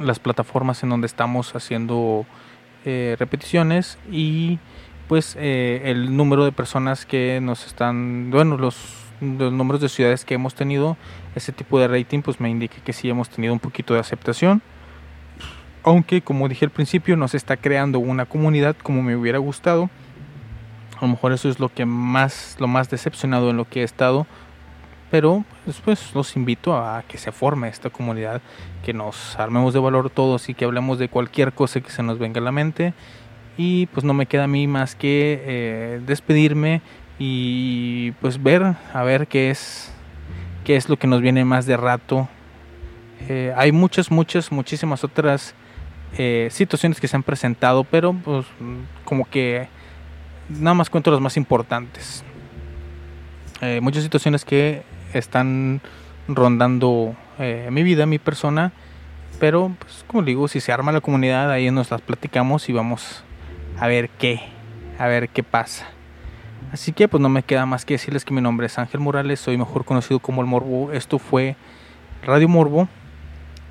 las 0.00 0.18
plataformas 0.18 0.82
en 0.82 0.88
donde 0.90 1.06
estamos 1.06 1.54
haciendo 1.54 2.26
eh, 2.84 3.16
repeticiones 3.18 3.98
y 4.10 4.58
pues 5.08 5.36
eh, 5.38 5.82
el 5.84 6.16
número 6.16 6.44
de 6.44 6.52
personas 6.52 7.06
que 7.06 7.40
nos 7.42 7.66
están 7.66 8.30
bueno 8.30 8.56
los, 8.56 8.76
los 9.20 9.52
números 9.52 9.80
de 9.80 9.88
ciudades 9.88 10.24
que 10.24 10.34
hemos 10.34 10.54
tenido 10.54 10.96
ese 11.36 11.52
tipo 11.52 11.78
de 11.78 11.88
rating 11.88 12.22
pues 12.22 12.40
me 12.40 12.50
indica 12.50 12.76
que 12.84 12.92
sí 12.92 13.08
hemos 13.08 13.28
tenido 13.28 13.52
un 13.52 13.60
poquito 13.60 13.94
de 13.94 14.00
aceptación 14.00 14.62
aunque 15.84 16.22
como 16.22 16.48
dije 16.48 16.64
al 16.64 16.70
principio 16.70 17.16
no 17.16 17.28
se 17.28 17.36
está 17.36 17.56
creando 17.56 17.98
una 17.98 18.24
comunidad 18.24 18.74
como 18.82 19.02
me 19.02 19.16
hubiera 19.16 19.38
gustado. 19.38 19.90
A 20.96 21.02
lo 21.02 21.08
mejor 21.08 21.32
eso 21.32 21.48
es 21.48 21.60
lo 21.60 21.68
que 21.68 21.84
más 21.84 22.56
lo 22.58 22.66
más 22.66 22.90
decepcionado 22.90 23.50
en 23.50 23.58
lo 23.58 23.66
que 23.68 23.82
he 23.82 23.84
estado. 23.84 24.26
Pero 25.10 25.44
después 25.66 26.14
los 26.14 26.34
invito 26.34 26.76
a 26.76 27.04
que 27.06 27.18
se 27.18 27.30
forme 27.30 27.68
esta 27.68 27.90
comunidad 27.90 28.40
que 28.84 28.92
nos 28.92 29.38
armemos 29.38 29.74
de 29.74 29.78
valor 29.78 30.10
todos 30.10 30.48
y 30.48 30.54
que 30.54 30.64
hablemos 30.64 30.98
de 30.98 31.08
cualquier 31.08 31.52
cosa 31.52 31.80
que 31.80 31.90
se 31.90 32.02
nos 32.02 32.18
venga 32.18 32.40
a 32.40 32.44
la 32.44 32.50
mente. 32.50 32.94
Y 33.56 33.86
pues 33.86 34.02
no 34.04 34.14
me 34.14 34.26
queda 34.26 34.44
a 34.44 34.48
mí 34.48 34.66
más 34.66 34.96
que 34.96 35.42
eh, 35.44 36.00
despedirme 36.04 36.80
y 37.18 38.12
pues 38.12 38.42
ver 38.42 38.74
a 38.92 39.02
ver 39.04 39.28
qué 39.28 39.50
es 39.50 39.92
qué 40.64 40.76
es 40.76 40.88
lo 40.88 40.96
que 40.96 41.06
nos 41.06 41.20
viene 41.20 41.44
más 41.44 41.66
de 41.66 41.76
rato. 41.76 42.28
Eh, 43.28 43.52
hay 43.56 43.70
muchas 43.70 44.10
muchas 44.10 44.50
muchísimas 44.50 45.04
otras 45.04 45.54
eh, 46.16 46.48
situaciones 46.50 47.00
que 47.00 47.08
se 47.08 47.16
han 47.16 47.22
presentado 47.22 47.84
pero 47.84 48.12
pues 48.12 48.46
como 49.04 49.28
que 49.28 49.68
nada 50.48 50.74
más 50.74 50.90
cuento 50.90 51.10
las 51.10 51.20
más 51.20 51.36
importantes. 51.36 52.24
Eh, 53.60 53.80
muchas 53.80 54.02
situaciones 54.02 54.44
que 54.44 54.82
están 55.12 55.80
rondando 56.28 57.14
eh, 57.38 57.68
mi 57.70 57.82
vida 57.82 58.06
mi 58.06 58.18
persona 58.18 58.72
pero 59.38 59.74
pues 59.78 60.04
como 60.06 60.22
digo 60.22 60.48
si 60.48 60.60
se 60.60 60.72
arma 60.72 60.92
la 60.92 61.00
comunidad 61.00 61.50
ahí 61.50 61.70
nos 61.70 61.90
las 61.90 62.00
platicamos 62.00 62.68
y 62.68 62.72
vamos 62.72 63.24
a 63.78 63.86
ver 63.86 64.08
qué 64.10 64.40
a 64.98 65.06
ver 65.06 65.28
qué 65.28 65.42
pasa. 65.42 65.86
Así 66.72 66.92
que 66.92 67.08
pues 67.08 67.20
no 67.20 67.28
me 67.28 67.42
queda 67.42 67.66
más 67.66 67.84
que 67.84 67.94
decirles 67.94 68.24
que 68.24 68.34
mi 68.34 68.40
nombre 68.40 68.66
es 68.66 68.78
Ángel 68.78 69.00
Morales 69.00 69.40
soy 69.40 69.56
mejor 69.56 69.84
conocido 69.84 70.18
como 70.18 70.40
el 70.40 70.48
Morbo. 70.48 70.92
Esto 70.92 71.18
fue 71.18 71.56
Radio 72.24 72.48
Morbo. 72.48 72.88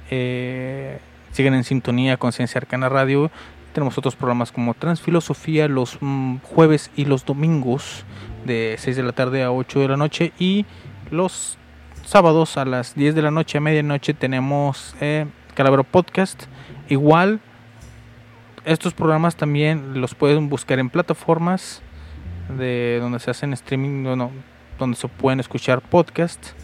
Eh, 0.09 0.99
siguen 1.33 1.55
en 1.55 1.65
sintonía 1.65 2.15
con 2.17 2.31
Ciencia 2.31 2.59
Arcana 2.59 2.87
Radio 2.87 3.29
Tenemos 3.73 3.97
otros 3.97 4.15
programas 4.15 4.51
como 4.51 4.73
Transfilosofía 4.75 5.67
los 5.67 5.97
mm, 5.99 6.37
jueves 6.37 6.91
y 6.95 7.05
los 7.05 7.25
domingos 7.25 8.05
de 8.45 8.75
6 8.77 8.95
de 8.95 9.03
la 9.03 9.11
tarde 9.11 9.43
a 9.43 9.51
8 9.51 9.81
de 9.81 9.87
la 9.89 9.97
noche 9.97 10.31
y 10.39 10.65
los 11.11 11.57
sábados 12.05 12.57
a 12.57 12.65
las 12.65 12.95
10 12.95 13.15
de 13.15 13.21
la 13.21 13.31
noche 13.31 13.57
a 13.57 13.61
medianoche 13.61 14.13
tenemos 14.13 14.95
eh, 15.01 15.25
Calavero 15.55 15.83
Podcast. 15.83 16.43
Igual, 16.89 17.39
estos 18.65 18.93
programas 18.93 19.35
también 19.35 19.99
los 19.99 20.15
pueden 20.15 20.49
buscar 20.49 20.79
en 20.79 20.89
plataformas 20.89 21.81
de 22.57 22.99
donde 23.01 23.19
se 23.19 23.31
hacen 23.31 23.53
streaming, 23.53 24.03
bueno, 24.03 24.31
donde 24.77 24.97
se 24.97 25.07
pueden 25.07 25.39
escuchar 25.39 25.81
podcasts. 25.81 26.55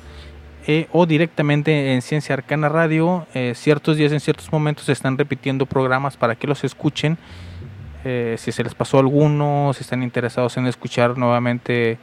Eh, 0.72 0.88
o 0.92 1.08
directamente 1.08 1.96
en 1.96 2.04
Ciencia 2.04 2.36
Arcana 2.36 2.70
Radio. 2.70 3.26
eh, 3.34 3.54
ciertos 3.56 3.98
días, 3.98 4.12
en 4.12 4.20
ciertos 4.20 4.52
momentos, 4.52 4.86
se 4.86 4.92
están 4.92 5.18
repitiendo 5.18 5.66
programas 5.66 6.16
para 6.16 6.36
que 6.36 6.46
los 6.46 6.64
escuchen. 6.64 7.18
Eh, 8.06 8.36
si 8.38 8.52
se 8.52 8.64
les 8.64 8.76
pasó 8.76 9.00
alguno, 9.00 9.72
si 9.74 9.82
están 9.82 10.04
interesados 10.04 10.58
en 10.58 10.68
escuchar 10.68 11.18
nuevamente 11.18 11.98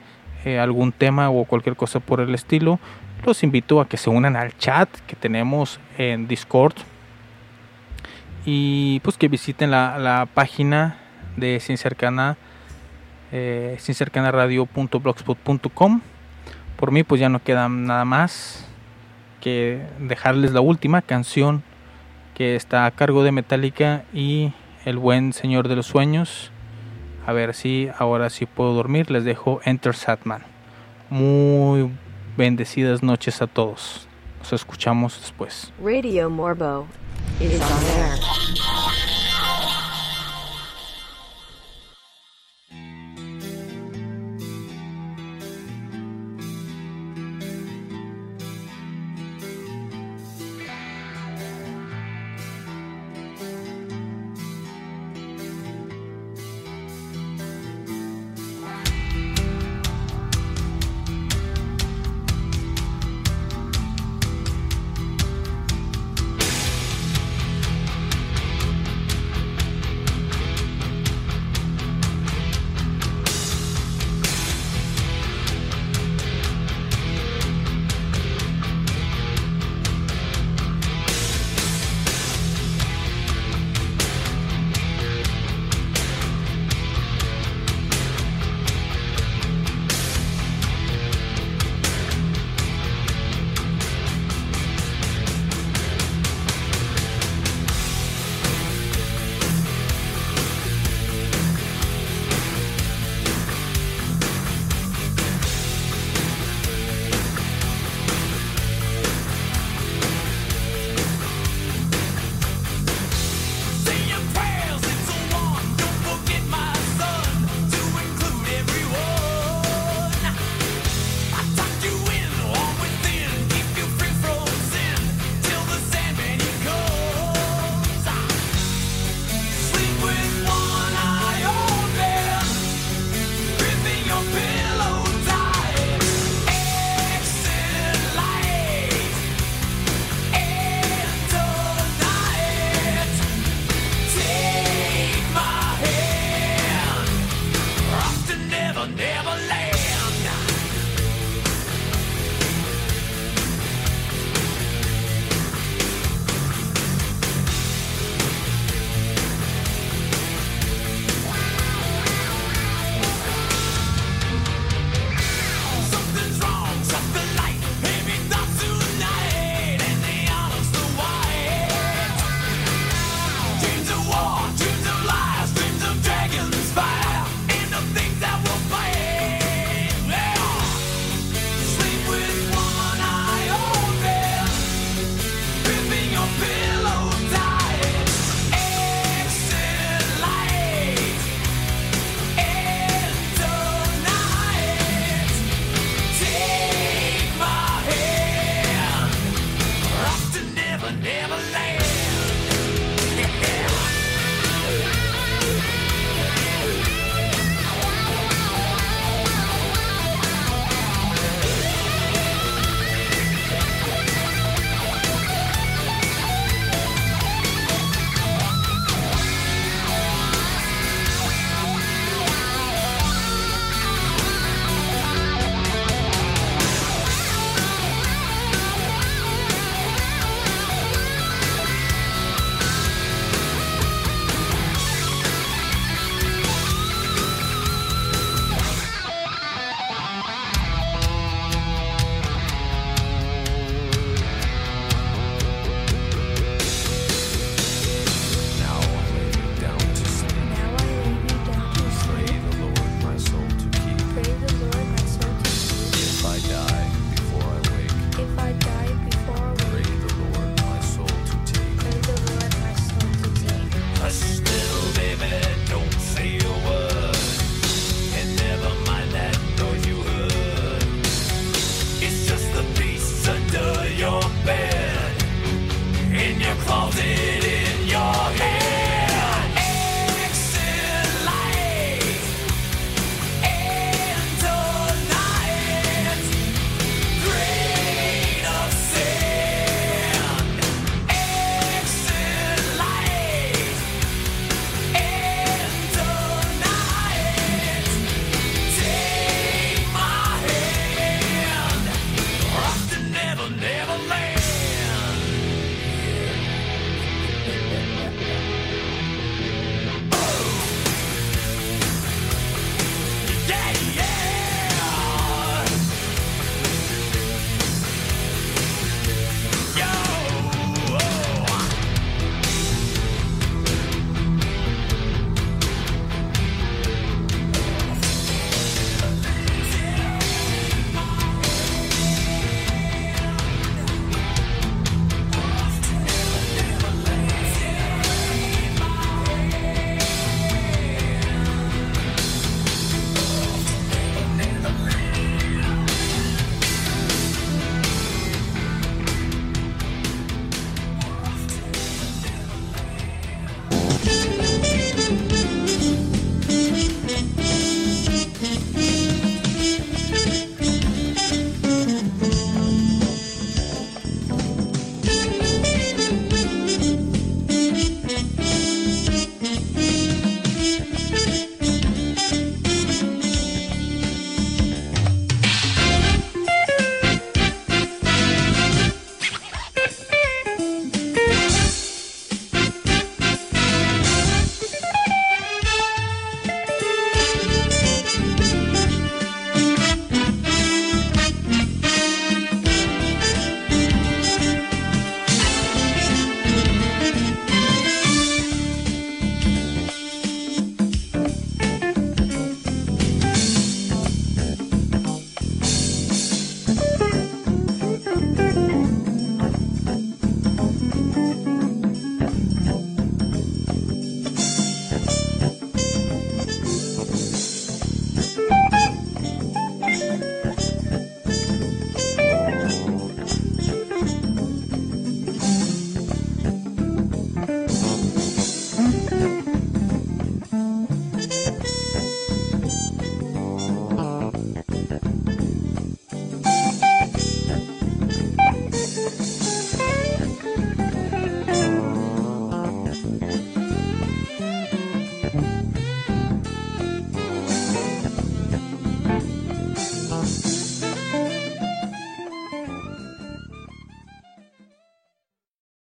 algún 0.60 0.90
tema 0.90 1.30
o 1.30 1.44
cualquier 1.44 1.76
cosa 1.76 2.00
por 2.00 2.20
el 2.20 2.34
estilo, 2.34 2.80
los 3.24 3.44
invito 3.44 3.80
a 3.80 3.88
que 3.88 3.96
se 3.96 4.10
unan 4.10 4.34
al 4.34 4.56
chat 4.58 4.88
que 5.06 5.14
tenemos 5.14 5.78
en 5.96 6.26
Discord 6.26 6.74
y 8.44 8.98
pues 9.00 9.16
que 9.16 9.28
visiten 9.28 9.70
la, 9.70 10.26
página 10.34 10.98
de 11.36 11.60
Ciencia 11.60 11.86
Arcana, 11.88 12.36
eh. 13.30 13.76
Por 16.76 16.90
mí 16.90 17.02
pues 17.02 17.20
ya 17.20 17.28
no 17.28 17.42
queda 17.42 17.68
nada 17.68 18.04
más 18.04 18.66
que 19.40 19.86
dejarles 19.98 20.52
la 20.52 20.60
última 20.60 21.02
canción 21.02 21.62
que 22.34 22.56
está 22.56 22.84
a 22.84 22.90
cargo 22.90 23.24
de 23.24 23.32
Metallica 23.32 24.04
y 24.12 24.52
el 24.84 24.98
buen 24.98 25.32
Señor 25.32 25.68
de 25.68 25.76
los 25.76 25.86
Sueños. 25.86 26.50
A 27.26 27.32
ver 27.32 27.54
si 27.54 27.88
ahora 27.98 28.30
sí 28.30 28.46
puedo 28.46 28.74
dormir. 28.74 29.10
Les 29.10 29.24
dejo 29.24 29.60
Enter 29.64 29.94
Satman. 29.94 30.42
Muy 31.08 31.90
bendecidas 32.36 33.02
noches 33.02 33.40
a 33.40 33.46
todos. 33.46 34.06
Nos 34.38 34.52
escuchamos 34.52 35.18
después. 35.20 35.72
Radio 35.82 36.28
Morbo 36.28 36.86
is 37.40 37.60
on. 37.60 39.15